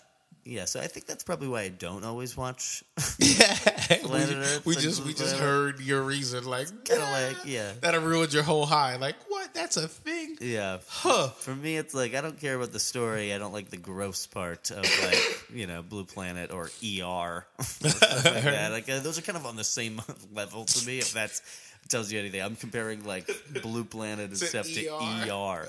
yeah, 0.46 0.66
so 0.66 0.80
I 0.80 0.86
think 0.86 1.08
that's 1.08 1.24
probably 1.24 1.48
why 1.48 1.62
I 1.62 1.70
don't 1.70 2.04
always 2.04 2.38
watch. 2.38 2.84
Yeah, 3.18 3.56
Planet 4.04 4.36
Earth, 4.38 4.66
we 4.66 4.76
just 4.76 5.04
we 5.04 5.14
just 5.14 5.36
planet. 5.36 5.40
heard 5.40 5.80
your 5.80 6.04
reason, 6.04 6.44
like 6.46 6.68
Kind 6.86 7.02
of 7.02 7.10
like, 7.10 7.38
yeah, 7.46 7.72
that'll 7.82 8.02
ruin 8.02 8.30
your 8.30 8.44
whole 8.44 8.66
high. 8.66 8.98
Like 8.98 9.16
what? 9.28 9.54
That's 9.54 9.78
a 9.78 9.88
thing, 9.88 10.38
yeah. 10.42 10.78
huh? 10.88 11.30
For 11.30 11.56
me, 11.56 11.78
it's 11.78 11.94
like 11.94 12.14
I 12.14 12.22
don't 12.22 12.40
care 12.40 12.56
about 12.56 12.72
the 12.72 12.80
story. 12.80 13.34
I 13.34 13.38
don't 13.38 13.54
like 13.54 13.70
the 13.70 13.78
gross 13.78 14.28
part 14.28 14.70
of 14.72 14.84
like 14.84 15.50
you 15.54 15.66
know 15.66 15.82
Blue 15.82 16.06
Planet 16.06 16.52
or 16.52 16.66
ER, 16.66 17.46
stuff 17.62 18.26
like 18.26 18.44
that. 18.44 18.72
Like 18.72 18.90
uh, 18.90 19.00
those 19.00 19.18
are 19.18 19.22
kind 19.24 19.38
of 19.38 19.46
on 19.46 19.56
the 19.56 19.64
same 19.64 20.02
level 20.34 20.66
to 20.66 20.86
me. 20.88 21.00
If 21.00 21.14
that's 21.14 21.42
tells 21.90 22.12
you 22.12 22.20
anything, 22.20 22.42
I'm 22.42 22.56
comparing 22.56 23.04
like 23.06 23.30
Blue 23.62 23.84
Planet 23.84 24.30
and 24.32 24.40
To 24.40 24.46
stuff 24.46 24.68
to 24.68 24.88
ER. 25.32 25.68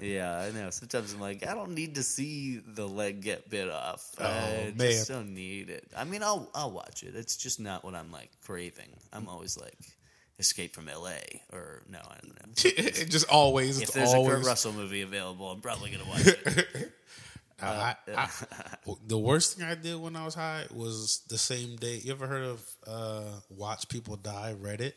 Yeah, 0.00 0.38
I 0.38 0.50
know. 0.52 0.70
Sometimes 0.70 1.12
I'm 1.12 1.20
like, 1.20 1.46
I 1.46 1.54
don't 1.54 1.74
need 1.74 1.96
to 1.96 2.02
see 2.02 2.58
the 2.58 2.86
leg 2.86 3.22
get 3.22 3.50
bit 3.50 3.70
off. 3.70 4.10
Oh, 4.18 4.24
I 4.26 4.72
man. 4.76 4.90
just 4.90 5.08
don't 5.08 5.34
need 5.34 5.70
it. 5.70 5.86
I 5.96 6.04
mean, 6.04 6.22
I'll 6.22 6.48
I'll 6.54 6.70
watch 6.70 7.02
it. 7.02 7.14
It's 7.14 7.36
just 7.36 7.60
not 7.60 7.84
what 7.84 7.94
I'm 7.94 8.10
like 8.12 8.30
craving. 8.44 8.90
I'm 9.12 9.28
always 9.28 9.58
like. 9.58 9.76
Escape 10.40 10.72
from 10.72 10.88
L.A. 10.88 11.42
or 11.52 11.82
no, 11.90 11.98
I 11.98 12.16
don't 12.22 12.28
know. 12.36 12.52
it 12.64 13.10
just 13.10 13.28
always. 13.28 13.78
If 13.78 13.82
It's 13.88 13.92
there's 13.94 14.12
a 14.12 14.18
always. 14.18 14.36
Kurt 14.36 14.46
Russell 14.46 14.72
movie 14.72 15.02
available, 15.02 15.50
I'm 15.50 15.60
probably 15.60 15.90
gonna 15.90 16.08
watch 16.08 16.28
it. 16.28 16.92
I, 17.60 17.96
I, 18.16 18.28
the 19.08 19.18
worst 19.18 19.56
thing 19.58 19.66
I 19.66 19.74
did 19.74 19.96
when 20.00 20.14
I 20.14 20.24
was 20.24 20.36
high 20.36 20.66
was 20.72 21.22
the 21.28 21.38
same 21.38 21.74
day. 21.74 21.96
You 22.04 22.12
ever 22.12 22.28
heard 22.28 22.44
of 22.44 22.62
uh, 22.86 23.22
Watch 23.50 23.88
People 23.88 24.14
Die 24.14 24.54
Reddit? 24.62 24.92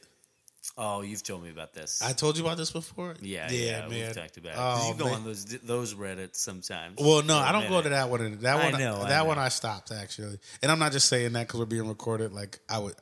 Oh, 0.78 1.02
you've 1.02 1.24
told 1.24 1.44
me 1.44 1.50
about 1.50 1.74
this. 1.74 2.02
I 2.02 2.14
told 2.14 2.38
you 2.38 2.44
about 2.44 2.58
this 2.58 2.72
before. 2.72 3.16
yeah, 3.22 3.52
yeah, 3.52 3.82
man. 3.82 3.90
we've 3.90 4.14
talked 4.14 4.38
about 4.38 4.54
it. 4.54 4.58
Oh, 4.58 4.92
you 4.92 4.98
go 4.98 5.06
man. 5.06 5.14
on 5.16 5.24
those 5.24 5.46
those 5.46 5.94
Reddits 5.94 6.38
sometimes. 6.38 7.00
Well, 7.00 7.24
no, 7.24 7.38
I 7.38 7.52
don't 7.52 7.68
go 7.70 7.82
to 7.82 7.90
that 7.90 8.10
one. 8.10 8.40
That 8.40 8.58
I 8.58 8.72
one, 8.72 8.80
know, 8.80 9.02
I 9.02 9.10
that 9.10 9.20
know. 9.20 9.26
one, 9.26 9.40
I 9.40 9.50
stopped 9.50 9.92
actually. 9.92 10.40
And 10.62 10.72
I'm 10.72 10.80
not 10.80 10.92
just 10.92 11.08
saying 11.08 11.34
that 11.34 11.48
because 11.48 11.60
we're 11.60 11.66
being 11.66 11.88
recorded. 11.88 12.34
Like 12.34 12.60
I 12.70 12.80
would, 12.80 12.96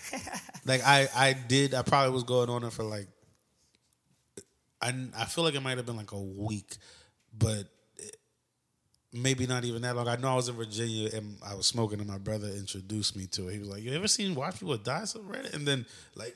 like 0.66 0.82
I, 0.84 1.08
I 1.14 1.32
did. 1.32 1.74
I 1.74 1.82
probably 1.82 2.12
was 2.12 2.24
going 2.24 2.50
on 2.50 2.64
it 2.64 2.72
for 2.72 2.82
like. 2.82 3.08
I, 4.82 4.94
I 5.14 5.26
feel 5.26 5.44
like 5.44 5.54
it 5.54 5.60
might 5.60 5.76
have 5.76 5.84
been 5.84 5.98
like 5.98 6.12
a 6.12 6.20
week, 6.20 6.74
but 7.36 7.64
maybe 9.12 9.46
not 9.46 9.64
even 9.64 9.82
that 9.82 9.96
long. 9.96 10.08
I 10.08 10.16
know 10.16 10.28
I 10.28 10.36
was 10.36 10.48
in 10.48 10.56
Virginia 10.56 11.10
and 11.14 11.36
I 11.44 11.54
was 11.54 11.66
smoking, 11.66 12.00
and 12.00 12.08
my 12.08 12.18
brother 12.18 12.48
introduced 12.48 13.16
me 13.16 13.26
to 13.28 13.48
it. 13.48 13.54
He 13.54 13.58
was 13.58 13.68
like, 13.68 13.82
"You 13.82 13.92
ever 13.92 14.08
seen 14.08 14.34
Watch 14.34 14.60
People 14.60 14.76
Die?" 14.76 15.04
So 15.04 15.20
Reddit, 15.20 15.54
and 15.54 15.66
then 15.66 15.86
like, 16.14 16.34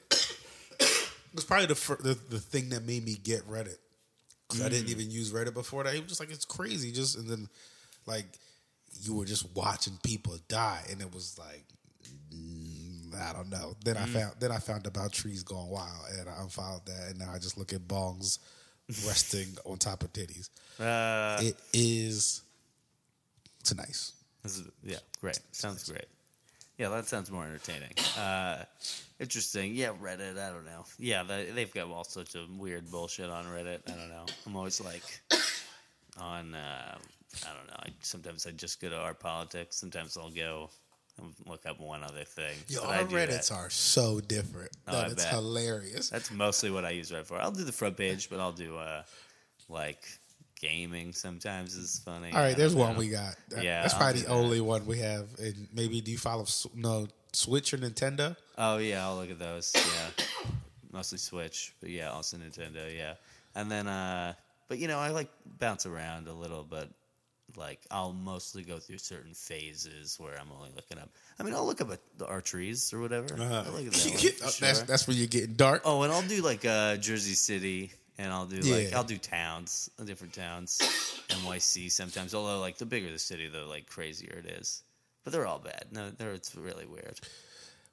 was 1.35 1.45
probably 1.45 1.67
the, 1.67 1.75
fir- 1.75 1.97
the 2.01 2.15
the 2.31 2.39
thing 2.39 2.71
that 2.71 2.85
made 2.85 3.05
me 3.05 3.17
get 3.23 3.49
Reddit 3.49 3.77
because 4.49 4.65
I 4.65 4.69
didn't 4.69 4.89
even 4.91 5.11
use 5.11 5.33
Reddit 5.33 5.55
before 5.55 5.85
that. 5.85 5.93
He 5.95 6.01
was 6.01 6.09
just 6.09 6.21
like, 6.21 6.31
"It's 6.31 6.45
crazy," 6.45 6.93
just 6.93 7.17
and 7.19 7.29
then 7.29 7.49
like 8.07 8.27
you 9.03 9.15
were 9.15 9.25
just 9.25 9.47
watching 9.55 9.99
people 10.03 10.37
die, 10.49 10.83
and 10.91 11.01
it 11.01 11.13
was 11.13 11.39
like. 11.39 11.65
mm, 12.35 13.15
I 13.15 13.33
don't 13.33 13.49
know. 13.51 13.77
Then 13.85 13.97
I 13.97 14.07
found 14.07 14.33
then 14.41 14.51
I 14.53 14.59
found 14.59 14.87
about 14.87 15.13
trees 15.13 15.43
going 15.43 15.69
wild, 15.69 16.07
and 16.19 16.29
I 16.29 16.43
unfollowed 16.43 16.87
that, 16.87 17.11
and 17.11 17.19
now 17.19 17.31
I 17.33 17.39
just 17.39 17.57
look 17.57 17.73
at 17.73 17.81
bongs 17.87 18.39
resting 19.07 19.57
on 19.65 19.79
top 19.79 20.03
of 20.03 20.13
titties. 20.13 20.51
Uh, 20.81 21.41
It 21.43 21.57
is. 21.73 22.43
It's 23.61 23.75
nice. 23.75 24.13
this 24.43 24.59
is- 24.59 24.67
yeah, 24.83 24.99
great. 25.21 25.39
Sounds 25.53 25.89
great. 25.89 26.07
Yeah, 26.79 26.89
that 26.89 27.07
sounds 27.07 27.31
more 27.31 27.45
entertaining. 27.45 27.93
Uh, 28.19 28.65
interesting. 29.21 29.75
Yeah, 29.75 29.91
Reddit. 30.03 30.39
I 30.39 30.51
don't 30.51 30.65
know. 30.65 30.85
Yeah, 30.99 31.23
they, 31.23 31.47
they've 31.55 31.73
got 31.73 31.89
all 31.89 32.03
sorts 32.05 32.35
of 32.35 32.51
weird 32.59 32.91
bullshit 32.91 33.31
on 33.31 33.45
Reddit. 33.47 33.81
I 33.89 33.93
don't 33.93 34.09
know. 34.09 34.27
I'm 34.47 34.57
always 34.57 34.81
like 34.81 35.03
on. 36.19 36.55
Uh, 36.55 36.97
I 37.45 37.49
don't 37.55 37.67
know. 37.69 37.77
I, 37.79 37.89
sometimes 38.01 38.47
I 38.47 38.51
just 38.53 38.81
go 38.81 38.89
to 38.89 38.97
our 38.99 39.15
politics. 39.15 39.77
Sometimes 39.77 40.17
I'll 40.17 40.31
go 40.31 40.71
and 41.19 41.33
look 41.47 41.65
up 41.67 41.79
one 41.81 42.03
other 42.03 42.25
thing. 42.25 42.57
Yo, 42.69 42.81
But 42.83 42.91
our 42.97 43.05
Reddits 43.05 43.49
that. 43.51 43.55
are 43.55 43.71
so 43.71 44.19
different 44.21 44.71
Oh, 44.89 44.93
that 44.93 45.05
I 45.05 45.07
it's 45.13 45.25
bet. 45.25 45.33
hilarious. 45.33 46.11
That's 46.11 46.31
mostly 46.33 46.71
what 46.73 46.85
I 46.85 46.91
use 46.91 47.11
Reddit 47.13 47.27
for. 47.27 47.39
I'll 47.41 47.51
do 47.53 47.63
the 47.65 47.73
front 47.73 47.97
page, 47.97 48.29
but 48.31 48.41
I'll 48.41 48.53
do 48.53 48.77
uh, 48.77 49.03
like 49.69 50.03
gaming. 50.65 51.13
Sometimes 51.13 51.75
is 51.77 52.01
funny. 52.05 52.33
All 52.33 52.39
right, 52.41 52.57
there's 52.57 52.75
don't 52.75 52.89
one 52.89 52.97
we 52.97 53.09
got. 53.09 53.37
Yeah, 53.61 53.83
that's 53.83 53.95
I'll 53.95 54.01
probably 54.01 54.21
the 54.23 54.27
that. 54.29 54.33
only 54.33 54.61
one 54.61 54.87
we 54.87 54.99
have. 55.01 55.27
And 55.39 55.69
maybe 55.73 56.01
do 56.01 56.11
you 56.11 56.19
follow 56.19 56.47
no 56.75 57.07
Switch 57.33 57.75
or 57.75 57.79
Nintendo? 57.79 58.37
Oh 58.57 58.79
yeah, 58.79 59.07
I'll 59.07 59.17
look 59.17 59.31
at 59.31 59.39
those. 59.39 59.73
Yeah, 59.75 60.25
mostly 60.93 61.19
Switch, 61.19 61.75
but 61.81 61.91
yeah, 61.91 62.11
also 62.11 62.37
Nintendo. 62.37 62.95
Yeah, 62.97 63.15
and 63.55 63.71
then 63.71 63.87
uh, 63.87 64.35
but 64.69 64.79
you 64.79 64.89
know, 64.89 64.99
I 64.99 65.11
like 65.11 65.29
bounce 65.59 65.87
around 65.87 66.29
a 66.29 66.33
little, 66.33 66.65
but 66.65 66.89
like 67.57 67.81
I'll 67.91 68.13
mostly 68.13 68.63
go 68.63 68.79
through 68.79 68.99
certain 68.99 69.35
phases 69.35 70.17
where 70.19 70.35
I'm 70.41 70.51
only 70.57 70.71
looking 70.75 70.99
up. 70.99 71.11
I 71.39 71.43
mean, 71.43 71.55
I'll 71.55 71.67
look 71.67 71.81
up 71.81 71.93
at 71.93 72.01
the 72.17 72.25
archeries 72.27 72.93
or 72.95 73.01
whatever. 73.01 73.35
Uh, 73.39 73.65
I'll 73.67 73.73
look 73.73 73.87
at 73.87 73.93
that 73.93 74.07
one 74.11 74.19
for 74.19 74.41
that's 74.43 74.57
sure. 74.57 74.87
that's 74.87 75.07
when 75.07 75.17
you're 75.17 75.27
getting 75.27 75.55
dark. 75.55 75.83
Oh, 75.85 76.03
and 76.03 76.13
I'll 76.13 76.23
do 76.23 76.41
like 76.43 76.65
uh, 76.65 76.97
Jersey 76.97 77.35
City, 77.35 77.93
and 78.19 78.33
I'll 78.33 78.47
do 78.47 78.57
like 78.61 78.91
Yeah. 78.91 78.97
I'll 78.97 79.05
do 79.05 79.19
towns, 79.19 79.91
uh, 80.01 80.05
different 80.05 80.33
towns, 80.33 80.79
NYC 81.29 81.91
sometimes. 81.91 82.35
Although 82.35 82.61
like 82.61 82.79
the 82.79 82.87
bigger 82.87 83.11
the 83.11 83.19
city, 83.19 83.49
the 83.49 83.65
like 83.65 83.87
crazier 83.87 84.43
it 84.45 84.51
is. 84.51 84.83
But 85.25 85.33
they're 85.33 85.47
all 85.47 85.59
bad. 85.59 85.87
No, 85.91 86.11
they're 86.11 86.33
it's 86.33 86.55
really 86.55 86.87
weird. 86.87 87.19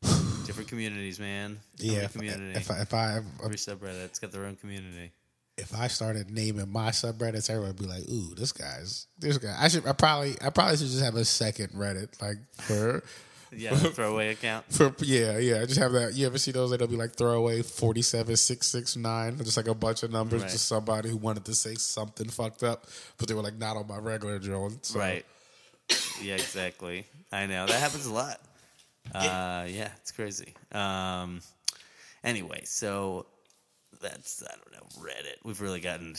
different 0.46 0.68
communities, 0.70 1.20
man. 1.20 1.60
Every 1.80 1.94
yeah, 1.96 2.02
if, 2.04 2.14
community. 2.14 2.60
if 2.60 2.72
I 2.72 2.82
if 2.82 2.94
I 2.94 3.20
Every 3.44 3.56
subreddit, 3.58 4.06
it's 4.06 4.20
got 4.20 4.32
their 4.32 4.46
own 4.46 4.56
community. 4.56 5.12
if 5.58 5.76
I 5.78 5.88
started 5.88 6.30
naming 6.32 6.72
my 6.72 6.90
subreddits, 6.90 7.50
everyone 7.50 7.70
would 7.70 7.80
be 7.80 7.86
like, 7.86 8.08
"Ooh, 8.10 8.34
this 8.36 8.52
guy's 8.52 9.08
this 9.20 9.38
guy." 9.38 9.56
I 9.58 9.68
should 9.68 9.86
I 9.86 9.94
probably 9.94 10.36
I 10.42 10.50
probably 10.50 10.78
should 10.78 10.88
just 10.88 11.04
have 11.04 11.16
a 11.16 11.26
second 11.26 11.70
Reddit 11.74 12.22
like 12.22 12.38
for 12.54 13.04
Yeah, 13.52 13.76
throwaway 13.76 14.30
account. 14.30 14.66
for 14.70 14.94
yeah 15.00 15.38
yeah. 15.38 15.62
I 15.62 15.66
just 15.66 15.80
have 15.80 15.92
that. 15.94 16.14
You 16.14 16.26
ever 16.28 16.38
see 16.38 16.52
those? 16.52 16.72
That'll 16.72 16.88
be 16.88 16.96
like 16.96 17.16
throwaway 17.16 17.62
forty 17.62 18.02
seven 18.02 18.36
six 18.38 18.68
six 18.68 18.96
nine. 18.96 19.38
Just 19.38 19.58
like 19.58 19.68
a 19.68 19.76
bunch 19.76 20.04
of 20.04 20.12
numbers. 20.12 20.42
Right. 20.44 20.52
Just 20.52 20.68
somebody 20.68 21.10
who 21.10 21.18
wanted 21.18 21.46
to 21.46 21.56
say 21.56 21.76
something 21.76 22.30
fucked 22.30 22.64
up, 22.64 22.88
but 23.18 23.28
they 23.28 23.34
were 23.34 23.42
like 23.42 23.58
not 23.58 23.78
on 23.78 23.88
my 23.88 23.98
regular 23.98 24.40
drone. 24.40 24.78
So. 24.82 25.00
Right. 25.00 25.26
Yeah, 26.22 26.36
exactly. 26.36 27.06
I 27.32 27.48
know 27.48 27.66
that 27.66 27.80
happens 27.80 28.06
a 28.06 28.14
lot. 28.14 28.40
Uh, 29.14 29.66
yeah, 29.68 29.90
it's 29.98 30.12
crazy. 30.12 30.54
Um, 30.72 31.42
anyway, 32.24 32.62
so 32.64 33.26
that's 34.02 34.44
I 34.44 34.56
don't 34.56 34.72
know 34.72 35.04
Reddit. 35.04 35.44
We've 35.44 35.60
really 35.60 35.80
gotten 35.80 36.16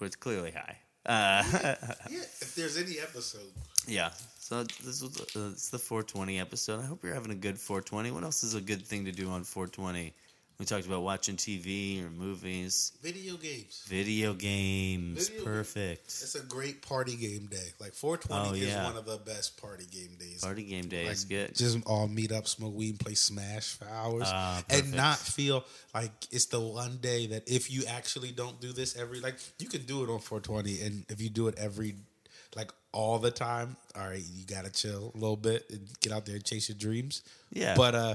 it's 0.00 0.16
clearly 0.16 0.52
high. 0.52 0.78
Uh, 1.06 1.42
Yeah, 2.10 2.18
if 2.40 2.54
there's 2.54 2.76
any 2.76 2.98
episode, 2.98 3.50
yeah. 3.86 4.10
So 4.38 4.64
this 4.64 5.00
was 5.02 5.20
uh, 5.36 5.50
it's 5.52 5.68
the 5.70 5.78
420 5.78 6.40
episode. 6.40 6.80
I 6.80 6.84
hope 6.84 7.02
you're 7.04 7.14
having 7.14 7.30
a 7.30 7.36
good 7.36 7.58
420. 7.58 8.10
What 8.10 8.24
else 8.24 8.42
is 8.42 8.54
a 8.54 8.60
good 8.60 8.84
thing 8.84 9.04
to 9.04 9.12
do 9.12 9.30
on 9.30 9.44
420? 9.44 10.12
We 10.60 10.66
talked 10.66 10.84
about 10.86 11.00
watching 11.00 11.36
TV 11.36 12.04
or 12.04 12.10
movies, 12.10 12.92
video 13.02 13.38
games. 13.38 13.82
video 13.86 14.34
games. 14.34 15.28
Video 15.30 15.34
games. 15.34 15.42
Perfect. 15.42 16.04
It's 16.08 16.34
a 16.34 16.42
great 16.44 16.82
party 16.82 17.16
game 17.16 17.46
day. 17.46 17.68
Like 17.80 17.94
420 17.94 18.50
Oh, 18.50 18.52
is 18.62 18.68
yeah. 18.68 18.84
one 18.84 18.98
of 18.98 19.06
the 19.06 19.16
best 19.16 19.56
party 19.58 19.86
game 19.90 20.10
days. 20.18 20.42
Party 20.44 20.64
game 20.64 20.86
day 20.88 21.04
like 21.04 21.14
is 21.14 21.24
good. 21.24 21.54
just 21.56 21.78
all 21.86 22.06
meet 22.08 22.30
up, 22.30 22.46
smoke 22.46 22.74
weed, 22.76 22.90
and 22.90 23.00
play 23.00 23.14
Smash 23.14 23.68
for 23.78 23.88
hours, 23.88 24.24
Ah, 24.26 24.62
and 24.68 24.92
not 24.92 25.16
feel 25.16 25.64
like 25.94 26.12
it's 26.30 26.44
the 26.46 26.60
one 26.60 26.98
day 27.00 27.28
that 27.28 27.48
if 27.50 27.70
you 27.70 27.84
actually 27.88 28.30
don't 28.30 28.60
do 28.60 28.74
this 28.74 28.98
every 28.98 29.20
like 29.20 29.36
you 29.58 29.66
can 29.66 29.86
do 29.86 30.04
it 30.04 30.10
on 30.10 30.18
420, 30.18 30.82
and 30.82 31.06
if 31.08 31.22
you 31.22 31.30
do 31.30 31.48
it 31.48 31.54
every 31.56 31.94
like 32.54 32.70
all 32.92 33.18
the 33.18 33.30
time, 33.30 33.76
all 33.96 34.06
right, 34.06 34.22
you 34.34 34.44
gotta 34.44 34.70
chill 34.70 35.10
a 35.14 35.18
little 35.18 35.36
bit 35.38 35.64
and 35.70 35.88
get 36.02 36.12
out 36.12 36.26
there 36.26 36.34
and 36.34 36.44
chase 36.44 36.68
your 36.68 36.76
dreams. 36.76 37.22
Yeah. 37.50 37.76
but 37.76 37.94
uh, 37.94 38.14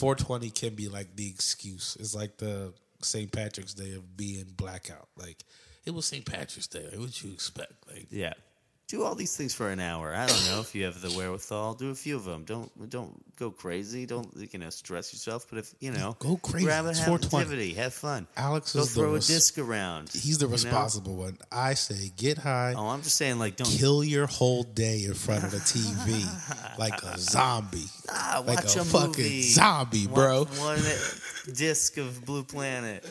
420 0.00 0.50
can 0.50 0.74
be 0.74 0.88
like 0.88 1.14
the 1.14 1.28
excuse. 1.28 1.94
It's 2.00 2.14
like 2.14 2.38
the 2.38 2.72
St. 3.02 3.30
Patrick's 3.30 3.74
Day 3.74 3.92
of 3.92 4.16
being 4.16 4.46
blackout. 4.56 5.08
Like 5.18 5.44
it 5.84 5.92
was 5.92 6.06
St. 6.06 6.24
Patrick's 6.24 6.66
Day. 6.66 6.86
Like, 6.90 6.98
what 6.98 7.22
you 7.22 7.32
expect? 7.32 7.74
Like 7.86 8.06
Yeah. 8.10 8.32
Do 8.90 9.04
all 9.04 9.14
these 9.14 9.36
things 9.36 9.54
for 9.54 9.70
an 9.70 9.78
hour. 9.78 10.12
I 10.12 10.26
don't 10.26 10.46
know 10.46 10.58
if 10.60 10.74
you 10.74 10.84
have 10.84 11.00
the 11.00 11.10
wherewithal. 11.10 11.74
Do 11.74 11.90
a 11.90 11.94
few 11.94 12.16
of 12.16 12.24
them. 12.24 12.42
Don't 12.42 12.90
don't 12.90 13.14
go 13.36 13.52
crazy. 13.52 14.04
Don't 14.04 14.28
you 14.52 14.58
know 14.58 14.68
stress 14.70 15.12
yourself. 15.12 15.46
But 15.48 15.60
if 15.60 15.72
you 15.78 15.92
know, 15.92 16.16
Go 16.18 16.36
crazy. 16.38 16.66
Grab 16.66 16.86
it, 16.86 16.96
have 16.98 17.22
activity, 17.22 17.74
have 17.74 17.94
fun. 17.94 18.26
Alex 18.36 18.72
Go 18.72 18.80
is 18.80 18.92
the 18.92 19.00
throw 19.00 19.14
a 19.14 19.20
disc 19.20 19.58
around. 19.58 20.10
He's 20.12 20.38
the 20.38 20.46
you 20.46 20.48
know? 20.48 20.54
responsible 20.54 21.14
one. 21.14 21.38
I 21.52 21.74
say 21.74 22.10
get 22.16 22.38
high. 22.38 22.74
Oh, 22.76 22.88
I'm 22.88 23.02
just 23.02 23.14
saying, 23.14 23.38
like, 23.38 23.54
don't 23.54 23.70
kill 23.70 24.02
your 24.02 24.26
whole 24.26 24.64
day 24.64 25.04
in 25.04 25.14
front 25.14 25.44
of 25.44 25.52
the 25.52 25.58
TV 25.58 26.76
like 26.78 27.00
a 27.04 27.16
zombie. 27.16 27.86
ah, 28.08 28.42
Like 28.44 28.64
watch 28.64 28.74
a 28.74 28.80
a, 28.80 28.84
fucking 28.84 29.42
zombie, 29.42 30.08
bro. 30.08 30.46
One, 30.46 30.58
one 30.58 30.78
disc 31.52 31.96
of 31.98 32.24
Blue 32.24 32.44
Planet. 32.44 33.04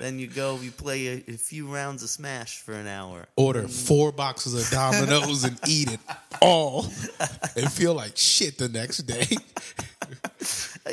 Then 0.00 0.18
you 0.18 0.26
go, 0.26 0.58
you 0.60 0.70
play 0.70 1.06
a, 1.06 1.32
a 1.32 1.36
few 1.36 1.72
rounds 1.72 2.02
of 2.02 2.08
Smash 2.08 2.58
for 2.58 2.72
an 2.72 2.86
hour. 2.86 3.26
Order 3.36 3.68
four 3.68 4.12
boxes 4.12 4.54
of 4.54 4.70
Domino's 4.70 5.44
and 5.44 5.58
eat 5.66 5.92
it 5.92 6.00
all 6.40 6.84
and 7.56 7.70
feel 7.70 7.94
like 7.94 8.16
shit 8.16 8.58
the 8.58 8.68
next 8.68 8.98
day. 8.98 9.26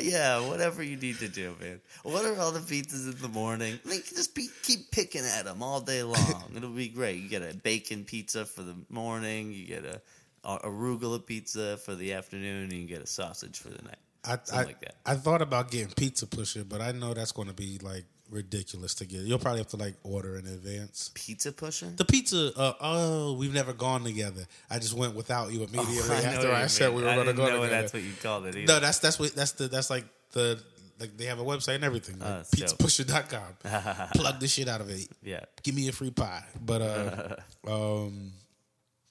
Yeah, 0.00 0.46
whatever 0.48 0.82
you 0.82 0.96
need 0.96 1.18
to 1.18 1.28
do, 1.28 1.54
man. 1.60 1.80
What 2.04 2.24
are 2.24 2.38
all 2.38 2.52
the 2.52 2.60
pizzas 2.60 3.12
in 3.12 3.20
the 3.20 3.28
morning? 3.28 3.78
Like, 3.84 4.04
just 4.04 4.34
be, 4.34 4.48
keep 4.62 4.90
picking 4.92 5.24
at 5.24 5.44
them 5.44 5.62
all 5.62 5.80
day 5.80 6.02
long. 6.02 6.52
It'll 6.54 6.70
be 6.70 6.88
great. 6.88 7.16
You 7.20 7.28
get 7.28 7.42
a 7.42 7.56
bacon 7.56 8.04
pizza 8.04 8.44
for 8.44 8.62
the 8.62 8.76
morning. 8.88 9.52
You 9.52 9.66
get 9.66 9.84
a, 9.84 10.00
a 10.44 10.58
arugula 10.60 11.24
pizza 11.24 11.76
for 11.78 11.94
the 11.94 12.12
afternoon, 12.12 12.70
and 12.70 12.72
you 12.72 12.86
get 12.86 13.02
a 13.02 13.06
sausage 13.06 13.58
for 13.58 13.68
the 13.68 13.82
night. 13.82 13.98
I, 14.24 14.30
Something 14.30 14.54
I, 14.58 14.62
like 14.64 14.80
that. 14.80 14.94
I 15.06 15.14
thought 15.14 15.42
about 15.42 15.70
getting 15.70 15.88
pizza 15.94 16.26
pusher, 16.26 16.64
but 16.64 16.80
I 16.80 16.92
know 16.92 17.14
that's 17.14 17.32
going 17.32 17.48
to 17.48 17.54
be 17.54 17.78
like 17.82 18.04
ridiculous 18.30 18.94
to 18.96 19.06
get. 19.06 19.20
You'll 19.22 19.38
probably 19.38 19.60
have 19.60 19.68
to 19.68 19.76
like 19.76 19.94
order 20.02 20.36
in 20.36 20.46
advance. 20.46 21.10
Pizza 21.14 21.52
pushing? 21.52 21.96
The 21.96 22.04
pizza, 22.04 22.52
uh, 22.56 22.72
oh, 22.80 23.32
we've 23.34 23.54
never 23.54 23.72
gone 23.72 24.04
together. 24.04 24.42
I 24.70 24.78
just 24.78 24.94
went 24.94 25.14
without 25.14 25.52
you 25.52 25.62
immediately 25.72 26.16
after 26.16 26.52
I 26.52 26.66
said 26.66 26.94
we 26.94 27.02
were 27.02 27.14
going 27.14 27.26
to 27.26 27.32
go 27.32 27.46
know 27.46 27.62
together. 27.62 27.68
that's 27.68 27.92
what 27.92 28.02
you 28.02 28.12
called 28.22 28.46
it. 28.46 28.56
Either. 28.56 28.72
No, 28.74 28.80
that's 28.80 28.98
that's 28.98 29.18
what 29.18 29.34
that's 29.34 29.52
the 29.52 29.68
that's 29.68 29.90
like 29.90 30.04
the 30.32 30.60
like 30.98 31.16
they 31.16 31.24
have 31.24 31.40
a 31.40 31.44
website 31.44 31.76
and 31.76 31.84
everything. 31.84 32.18
Like 32.18 32.28
Oh, 32.28 32.36
that's 32.36 32.74
pizzapusher.com. 32.74 34.08
Plug 34.14 34.38
the 34.38 34.46
shit 34.48 34.68
out 34.68 34.80
of 34.80 34.90
it. 34.90 35.08
yeah. 35.22 35.40
Give 35.62 35.74
me 35.74 35.88
a 35.88 35.92
free 35.92 36.10
pie. 36.10 36.44
But 36.60 36.82
uh 36.82 37.36
um 37.66 38.32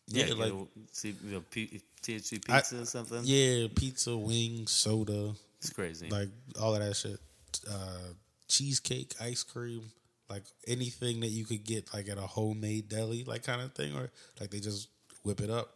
Yeah, 0.08 0.26
yeah, 0.26 0.34
like 0.36 0.54
like 0.54 0.68
see, 0.92 1.16
you 1.26 1.32
know, 1.34 1.44
THC 2.02 2.40
I- 2.50 2.58
pizza 2.60 2.82
or 2.82 2.86
something. 2.86 3.22
yeah, 3.24 3.68
pizza, 3.76 4.16
wings, 4.18 4.72
soda, 4.72 5.34
It's 5.60 5.70
crazy. 5.72 6.10
like 6.10 6.30
all 6.62 6.76
of 6.76 6.82
that 6.82 6.96
shit. 6.96 7.20
Uh 7.70 8.14
cheesecake, 8.48 9.14
ice 9.22 9.44
cream, 9.44 9.92
like 10.30 10.44
anything 10.68 11.20
that 11.20 11.28
you 11.28 11.46
could 11.46 11.64
get 11.64 11.94
like 11.94 12.10
at 12.10 12.18
a 12.18 12.22
homemade 12.22 12.90
deli, 12.90 13.24
like 13.24 13.44
kind 13.44 13.62
of 13.62 13.74
thing, 13.74 13.96
or 13.96 14.10
like 14.40 14.50
they 14.50 14.60
just 14.60 14.88
whip 15.24 15.40
it 15.42 15.50
up. 15.52 15.70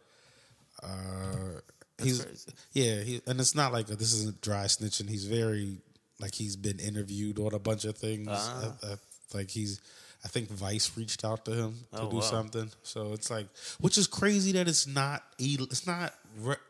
Uh, 0.82 1.60
he's 2.02 2.24
crazy. 2.24 2.52
yeah, 2.72 3.00
he, 3.02 3.20
and 3.26 3.38
it's 3.40 3.54
not 3.54 3.72
like 3.72 3.86
this 3.86 4.12
isn't 4.12 4.40
dry 4.40 4.64
snitching. 4.64 5.08
He's 5.08 5.24
very 5.26 5.78
like 6.20 6.34
he's 6.34 6.56
been 6.56 6.78
interviewed 6.80 7.38
on 7.38 7.54
a 7.54 7.58
bunch 7.58 7.84
of 7.84 7.96
things. 7.96 8.26
Ah. 8.30 8.74
Uh, 8.82 8.86
uh, 8.92 8.96
like 9.32 9.50
he's, 9.50 9.80
I 10.24 10.28
think 10.28 10.48
Vice 10.50 10.96
reached 10.96 11.24
out 11.24 11.44
to 11.44 11.52
him 11.52 11.74
to 11.92 12.00
Oh, 12.02 12.10
do 12.10 12.16
wow. 12.16 12.22
something. 12.22 12.70
So 12.82 13.12
it's 13.12 13.30
like, 13.30 13.46
which 13.78 13.98
is 13.98 14.06
crazy 14.06 14.52
that 14.52 14.66
it's 14.68 14.86
not 14.86 15.22
it's 15.38 15.86
not 15.86 16.14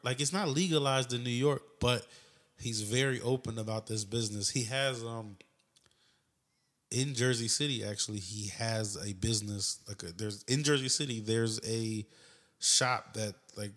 like 0.02 0.20
it's 0.20 0.32
not 0.32 0.48
legalized 0.48 1.12
in 1.12 1.22
New 1.22 1.30
York, 1.30 1.62
but 1.80 2.04
he's 2.58 2.80
very 2.82 3.20
open 3.20 3.58
about 3.58 3.86
this 3.86 4.04
business. 4.04 4.50
He 4.50 4.64
has 4.64 5.02
um 5.04 5.36
in 6.90 7.14
Jersey 7.14 7.48
City 7.48 7.84
actually 7.84 8.18
he 8.18 8.48
has 8.48 8.96
a 9.04 9.12
business 9.14 9.78
like 9.88 10.02
a, 10.02 10.12
there's 10.12 10.42
in 10.44 10.62
Jersey 10.62 10.88
City 10.88 11.20
there's 11.20 11.58
a 11.66 12.04
shop 12.60 13.14
that 13.14 13.34
like 13.56 13.72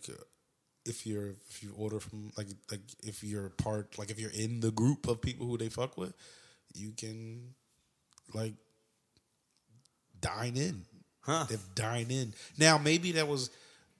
if 0.85 1.05
you're 1.07 1.35
if 1.49 1.63
you 1.63 1.73
order 1.77 1.99
from 1.99 2.31
like 2.37 2.47
like 2.69 2.81
if 3.03 3.23
you're 3.23 3.49
part 3.49 3.97
like 3.97 4.11
if 4.11 4.19
you're 4.19 4.31
in 4.31 4.59
the 4.59 4.71
group 4.71 5.07
of 5.07 5.21
people 5.21 5.47
who 5.47 5.57
they 5.57 5.69
fuck 5.69 5.97
with 5.97 6.13
you 6.75 6.91
can 6.91 7.53
like 8.33 8.53
dine 10.21 10.55
in 10.57 10.81
Huh. 11.21 11.45
they 11.49 11.57
dine 11.75 12.09
in 12.09 12.33
now 12.57 12.77
maybe 12.77 13.11
that 13.13 13.27
was 13.27 13.49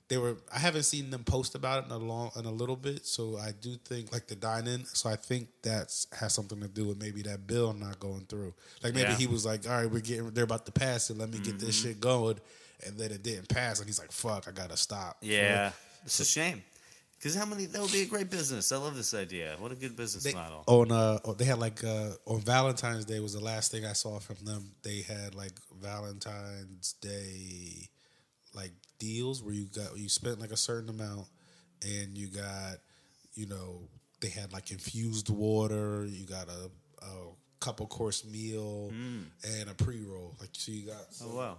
they 0.08 0.18
were 0.18 0.38
I 0.54 0.60
haven't 0.60 0.84
seen 0.84 1.10
them 1.10 1.26
post 1.26 1.56
about 1.56 1.84
it 1.84 1.88
in 1.88 1.92
a 1.92 1.98
long 1.98 2.32
in 2.38 2.46
a 2.46 2.52
little 2.52 2.78
bit 2.78 3.06
so 3.06 3.38
I 3.38 3.52
do 3.60 3.76
think 3.84 4.14
like 4.14 4.28
the 4.28 4.36
dine 4.36 4.66
in 4.68 4.86
so 4.86 5.10
I 5.10 5.18
think 5.18 5.50
that's 5.62 6.08
has 6.18 6.34
something 6.34 6.62
to 6.62 6.70
do 6.70 6.86
with 6.88 7.02
maybe 7.02 7.22
that 7.24 7.46
bill 7.46 7.74
not 7.74 8.00
going 8.00 8.22
through 8.30 8.54
like 8.82 8.94
maybe 8.94 9.08
Yeah. 9.08 9.12
Mm-hmm. 9.14 9.20
he 9.20 9.28
was 9.28 9.46
like 9.46 9.68
all 9.70 9.76
right 9.76 9.92
we're 9.92 10.00
getting 10.00 10.30
they're 10.32 10.46
about 10.46 10.66
to 10.68 10.72
pass 10.72 11.10
it 11.10 11.18
let 11.18 11.30
me 11.30 11.40
get 11.40 11.60
this 11.60 11.82
shit 11.82 12.00
going 12.00 12.40
and 12.86 12.98
then 12.98 13.12
it 13.12 13.24
didn't 13.24 13.50
pass 13.50 13.80
and 13.80 13.88
he's 13.90 14.00
like 14.00 14.14
fuck 14.14 14.48
I 14.48 14.52
gotta 14.52 14.78
stop 14.78 15.18
yeah, 15.22 15.72
it's 16.06 16.20
a 16.22 16.26
shame. 16.26 16.64
Because 17.18 17.36
how 17.36 17.46
many? 17.46 17.66
That 17.66 17.82
would 17.82 17.92
be 17.92 18.02
a 18.04 18.06
great 18.06 18.30
business. 18.30 18.72
I 18.72 18.78
love 18.78 18.96
this 18.96 19.14
idea. 19.14 19.56
What 19.60 19.72
a 19.72 19.76
good 19.76 19.96
business 19.96 20.24
They, 20.24 20.34
model. 20.34 20.64
on 20.68 20.92
uh, 20.92 21.18
they 21.38 21.46
had 21.46 21.58
like 21.60 21.84
uh, 21.84 22.12
on 22.26 22.42
Valentine's 22.42 23.06
Day 23.06 23.20
was 23.20 23.34
the 23.34 23.44
last 23.44 23.72
thing 23.72 23.86
I 23.86 23.94
saw 23.94 24.20
from 24.20 24.38
them. 24.44 24.72
They 24.84 25.02
had 25.02 25.34
like 25.34 25.54
Valentine's 25.82 26.94
Day 27.02 27.90
like 28.54 28.72
deals 29.00 29.42
where 29.44 29.54
you 29.54 29.66
got 29.66 29.98
you 29.98 30.10
spent 30.10 30.40
like 30.40 30.52
a 30.52 30.58
certain 30.58 30.90
amount 30.90 31.28
and 31.84 32.18
you 32.18 32.28
got 32.28 32.78
you 33.34 33.46
know 33.48 33.82
they 34.22 34.30
had 34.30 34.54
like 34.54 34.70
infused 34.72 35.30
water. 35.30 36.06
You 36.06 36.26
got 36.28 36.48
a, 36.50 36.70
a 37.04 37.10
couple 37.60 37.88
course 37.88 38.26
meal 38.26 38.92
and 38.92 39.70
a 39.70 39.74
pre 39.74 40.04
roll. 40.04 40.36
Like 40.40 40.50
so 40.54 40.72
you 40.72 40.86
got 40.86 41.14
some 41.14 41.30
Mm. 41.30 41.34
oh 41.34 41.36
wow, 41.38 41.58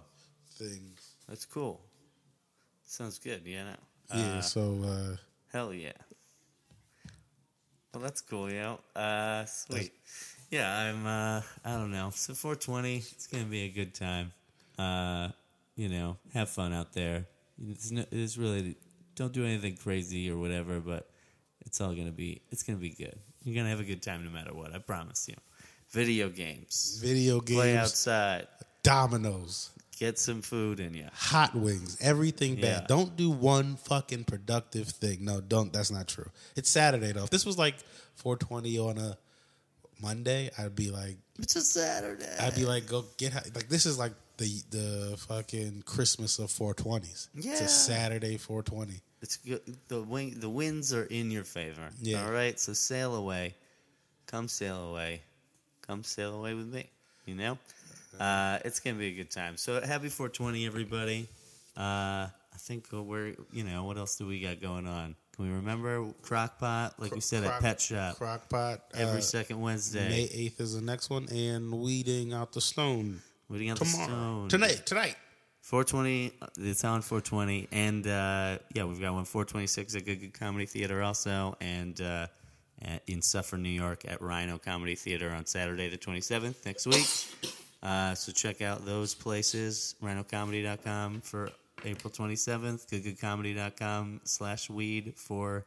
things. 0.53 1.15
that's 1.27 1.45
cool. 1.45 1.81
Sounds 2.85 3.19
good. 3.19 3.41
Yeah. 3.45 3.63
No. 3.65 4.17
Yeah. 4.17 4.37
Uh, 4.37 4.41
so 4.41 4.81
uh, 4.83 5.15
Hell 5.51 5.73
yeah. 5.73 5.91
Well, 7.93 8.03
that's 8.03 8.21
cool, 8.21 8.51
yeah. 8.51 8.75
Uh, 8.95 9.45
sweet. 9.45 9.91
Yeah, 10.51 10.75
I'm. 10.75 11.05
Uh, 11.05 11.41
I 11.65 11.71
don't 11.75 11.91
know. 11.91 12.11
So 12.13 12.33
420, 12.33 12.97
it's 12.97 13.27
gonna 13.27 13.45
be 13.45 13.63
a 13.63 13.69
good 13.69 13.93
time. 13.93 14.31
Uh, 14.77 15.29
you 15.75 15.89
know, 15.89 16.17
have 16.33 16.49
fun 16.49 16.73
out 16.73 16.93
there. 16.93 17.25
It's, 17.67 17.91
no, 17.91 18.05
it's 18.11 18.37
really 18.37 18.75
don't 19.15 19.33
do 19.33 19.43
anything 19.43 19.75
crazy 19.75 20.29
or 20.31 20.37
whatever, 20.37 20.79
but 20.79 21.09
it's 21.65 21.81
all 21.81 21.93
gonna 21.93 22.11
be 22.11 22.41
it's 22.51 22.63
gonna 22.63 22.79
be 22.79 22.91
good. 22.91 23.17
You're 23.43 23.55
gonna 23.55 23.69
have 23.69 23.79
a 23.79 23.83
good 23.83 24.01
time 24.01 24.23
no 24.23 24.31
matter 24.31 24.53
what. 24.53 24.73
I 24.73 24.77
promise 24.79 25.27
you. 25.27 25.35
Video 25.91 26.29
games, 26.29 26.99
Video 27.03 27.39
games. 27.41 27.59
play 27.59 27.75
outside, 27.75 28.47
dominoes, 28.83 29.71
get 29.99 30.17
some 30.17 30.41
food 30.41 30.79
in 30.79 30.93
you. 30.93 31.07
hot 31.13 31.53
wings, 31.55 31.97
everything 31.99 32.57
Yeah. 32.57 32.79
bad. 32.79 32.87
Don't 32.87 33.15
do 33.17 33.29
one 33.29 33.75
fucking 33.75 34.23
productive 34.23 34.87
thing. 34.87 35.25
No, 35.25 35.41
don't. 35.41 35.71
That's 35.73 35.91
not 35.91 36.07
true. 36.07 36.29
It's 36.55 36.69
Saturday 36.69 37.11
though. 37.11 37.25
If 37.25 37.29
this 37.29 37.45
was 37.45 37.57
like 37.57 37.75
420 38.15 38.79
on 38.79 38.97
a 38.97 39.17
Monday, 40.01 40.49
I'd 40.57 40.75
be 40.75 40.89
like, 40.91 41.17
It's 41.39 41.55
a 41.55 41.61
Saturday. 41.61 42.33
I'd 42.39 42.55
be 42.55 42.65
like, 42.65 42.87
go 42.87 43.05
get 43.17 43.33
like 43.55 43.67
this 43.69 43.85
is 43.85 43.97
like 43.97 44.13
the 44.37 44.61
the 44.71 45.17
fucking 45.27 45.83
Christmas 45.85 46.39
of 46.39 46.49
420s. 46.49 47.27
It's 47.35 47.45
Yeah. 47.45 47.53
a 47.63 47.67
Saturday 47.67 48.37
420. 48.37 49.01
It's 49.21 49.35
good. 49.35 49.61
The 49.89 50.01
wing, 50.01 50.39
the 50.39 50.49
winds 50.49 50.93
are 50.93 51.03
in 51.03 51.29
your 51.29 51.43
favor. 51.43 51.89
Yeah. 52.01 52.23
All 52.25 52.31
right. 52.31 52.57
So 52.57 52.71
sail 52.71 53.15
away. 53.15 53.55
Come 54.27 54.47
sail 54.47 54.77
away. 54.91 55.23
Come 55.85 56.05
sail 56.05 56.33
away 56.35 56.53
with 56.53 56.67
me. 56.67 56.89
You 57.25 57.35
know. 57.35 57.57
Uh, 58.19 58.59
it's 58.65 58.79
gonna 58.79 58.97
be 58.97 59.07
a 59.07 59.15
good 59.15 59.31
time. 59.31 59.57
So 59.57 59.79
happy 59.81 60.09
420, 60.09 60.65
everybody. 60.65 61.27
Uh, 61.77 62.27
I 62.27 62.57
think 62.57 62.87
we're. 62.91 63.35
You 63.51 63.63
know 63.63 63.85
what 63.85 63.97
else 63.97 64.17
do 64.17 64.27
we 64.27 64.41
got 64.41 64.61
going 64.61 64.87
on? 64.87 65.15
Can 65.35 65.45
we 65.47 65.51
remember 65.55 66.05
Crockpot? 66.21 66.93
Like 66.97 67.13
we 67.15 67.21
said 67.21 67.45
at 67.45 67.61
Pet 67.61 67.79
Shop 67.79 68.17
Crockpot. 68.17 68.79
every 68.93 69.19
uh, 69.19 69.21
second 69.21 69.61
Wednesday. 69.61 70.09
May 70.09 70.27
8th 70.49 70.59
is 70.59 70.75
the 70.75 70.81
next 70.81 71.09
one, 71.09 71.29
and 71.31 71.71
weeding 71.71 72.33
out 72.33 72.51
the 72.51 72.61
stone 72.61 73.21
Waiting 73.49 73.71
on 73.71 73.77
the 73.77 73.85
tomorrow. 73.85 74.07
stone. 74.07 74.49
Tonight, 74.49 74.85
tonight. 74.85 75.15
420, 75.61 76.33
it's 76.59 76.83
on 76.83 77.01
420. 77.01 77.67
And 77.71 78.05
uh, 78.05 78.57
yeah, 78.73 78.83
we've 78.85 78.99
got 78.99 79.13
one 79.13 79.25
426 79.25 79.95
at 79.95 80.05
Good 80.05 80.19
Good 80.21 80.33
Comedy 80.33 80.65
Theater 80.65 81.01
also. 81.01 81.55
And 81.61 81.99
uh, 82.01 82.27
at, 82.81 83.03
in 83.07 83.21
Suffern, 83.21 83.63
New 83.63 83.69
York 83.69 84.03
at 84.07 84.21
Rhino 84.21 84.57
Comedy 84.57 84.95
Theater 84.95 85.31
on 85.31 85.45
Saturday 85.45 85.89
the 85.89 85.97
27th 85.97 86.65
next 86.65 86.85
week. 86.85 87.07
Uh, 87.81 88.13
so 88.15 88.31
check 88.31 88.61
out 88.61 88.85
those 88.85 89.15
places, 89.15 89.95
rhinocomedy.com 90.03 91.21
for 91.21 91.49
April 91.85 92.11
27th, 92.11 92.87
goodgoodcomedy.com 92.87 94.21
slash 94.25 94.69
weed 94.69 95.13
for 95.15 95.65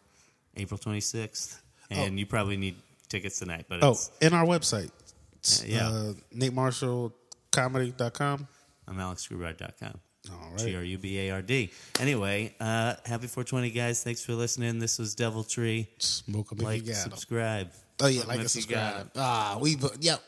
April 0.57 0.79
26th. 0.79 1.59
And 1.91 2.19
you 2.19 2.27
probably 2.27 2.57
need 2.57 2.77
tickets 3.09 3.39
tonight, 3.39 3.67
but 3.69 3.83
Oh, 3.83 3.97
and 4.21 4.35
our 4.35 4.45
website. 4.45 4.91
It's, 5.37 5.65
Yeah. 5.65 5.89
Uh, 5.89 6.13
NateMarshallComedy.com. 6.35 8.49
I'm 8.89 8.97
alexgrubard.com. 8.97 10.01
All 10.31 10.51
right. 10.51 10.59
G 10.59 10.77
R 10.77 10.83
U 10.85 10.99
B 10.99 11.19
A 11.21 11.31
R 11.33 11.43
D. 11.43 11.71
Anyway, 11.99 12.55
uh, 12.61 12.95
happy 13.05 13.27
420, 13.27 13.71
guys. 13.71 14.03
Thanks 14.05 14.25
for 14.25 14.35
listening. 14.35 14.79
This 14.79 14.99
was 14.99 15.15
Devil 15.15 15.43
Tree. 15.45 15.89
Smoke 15.99 16.53
if 16.53 16.63
Like, 16.63 16.87
you 16.87 16.93
got 16.93 17.05
'em. 17.05 17.11
subscribe. 17.11 17.73
Oh, 18.01 18.07
yeah, 18.07 18.23
Like 18.23 18.37
and 18.39 18.47
if 18.47 18.57
you 18.57 18.67
got 18.67 18.95
'em. 18.95 19.01
subscribe. 19.03 19.11
Ah, 19.17 19.59
we, 19.61 19.77
yep. 20.01 20.23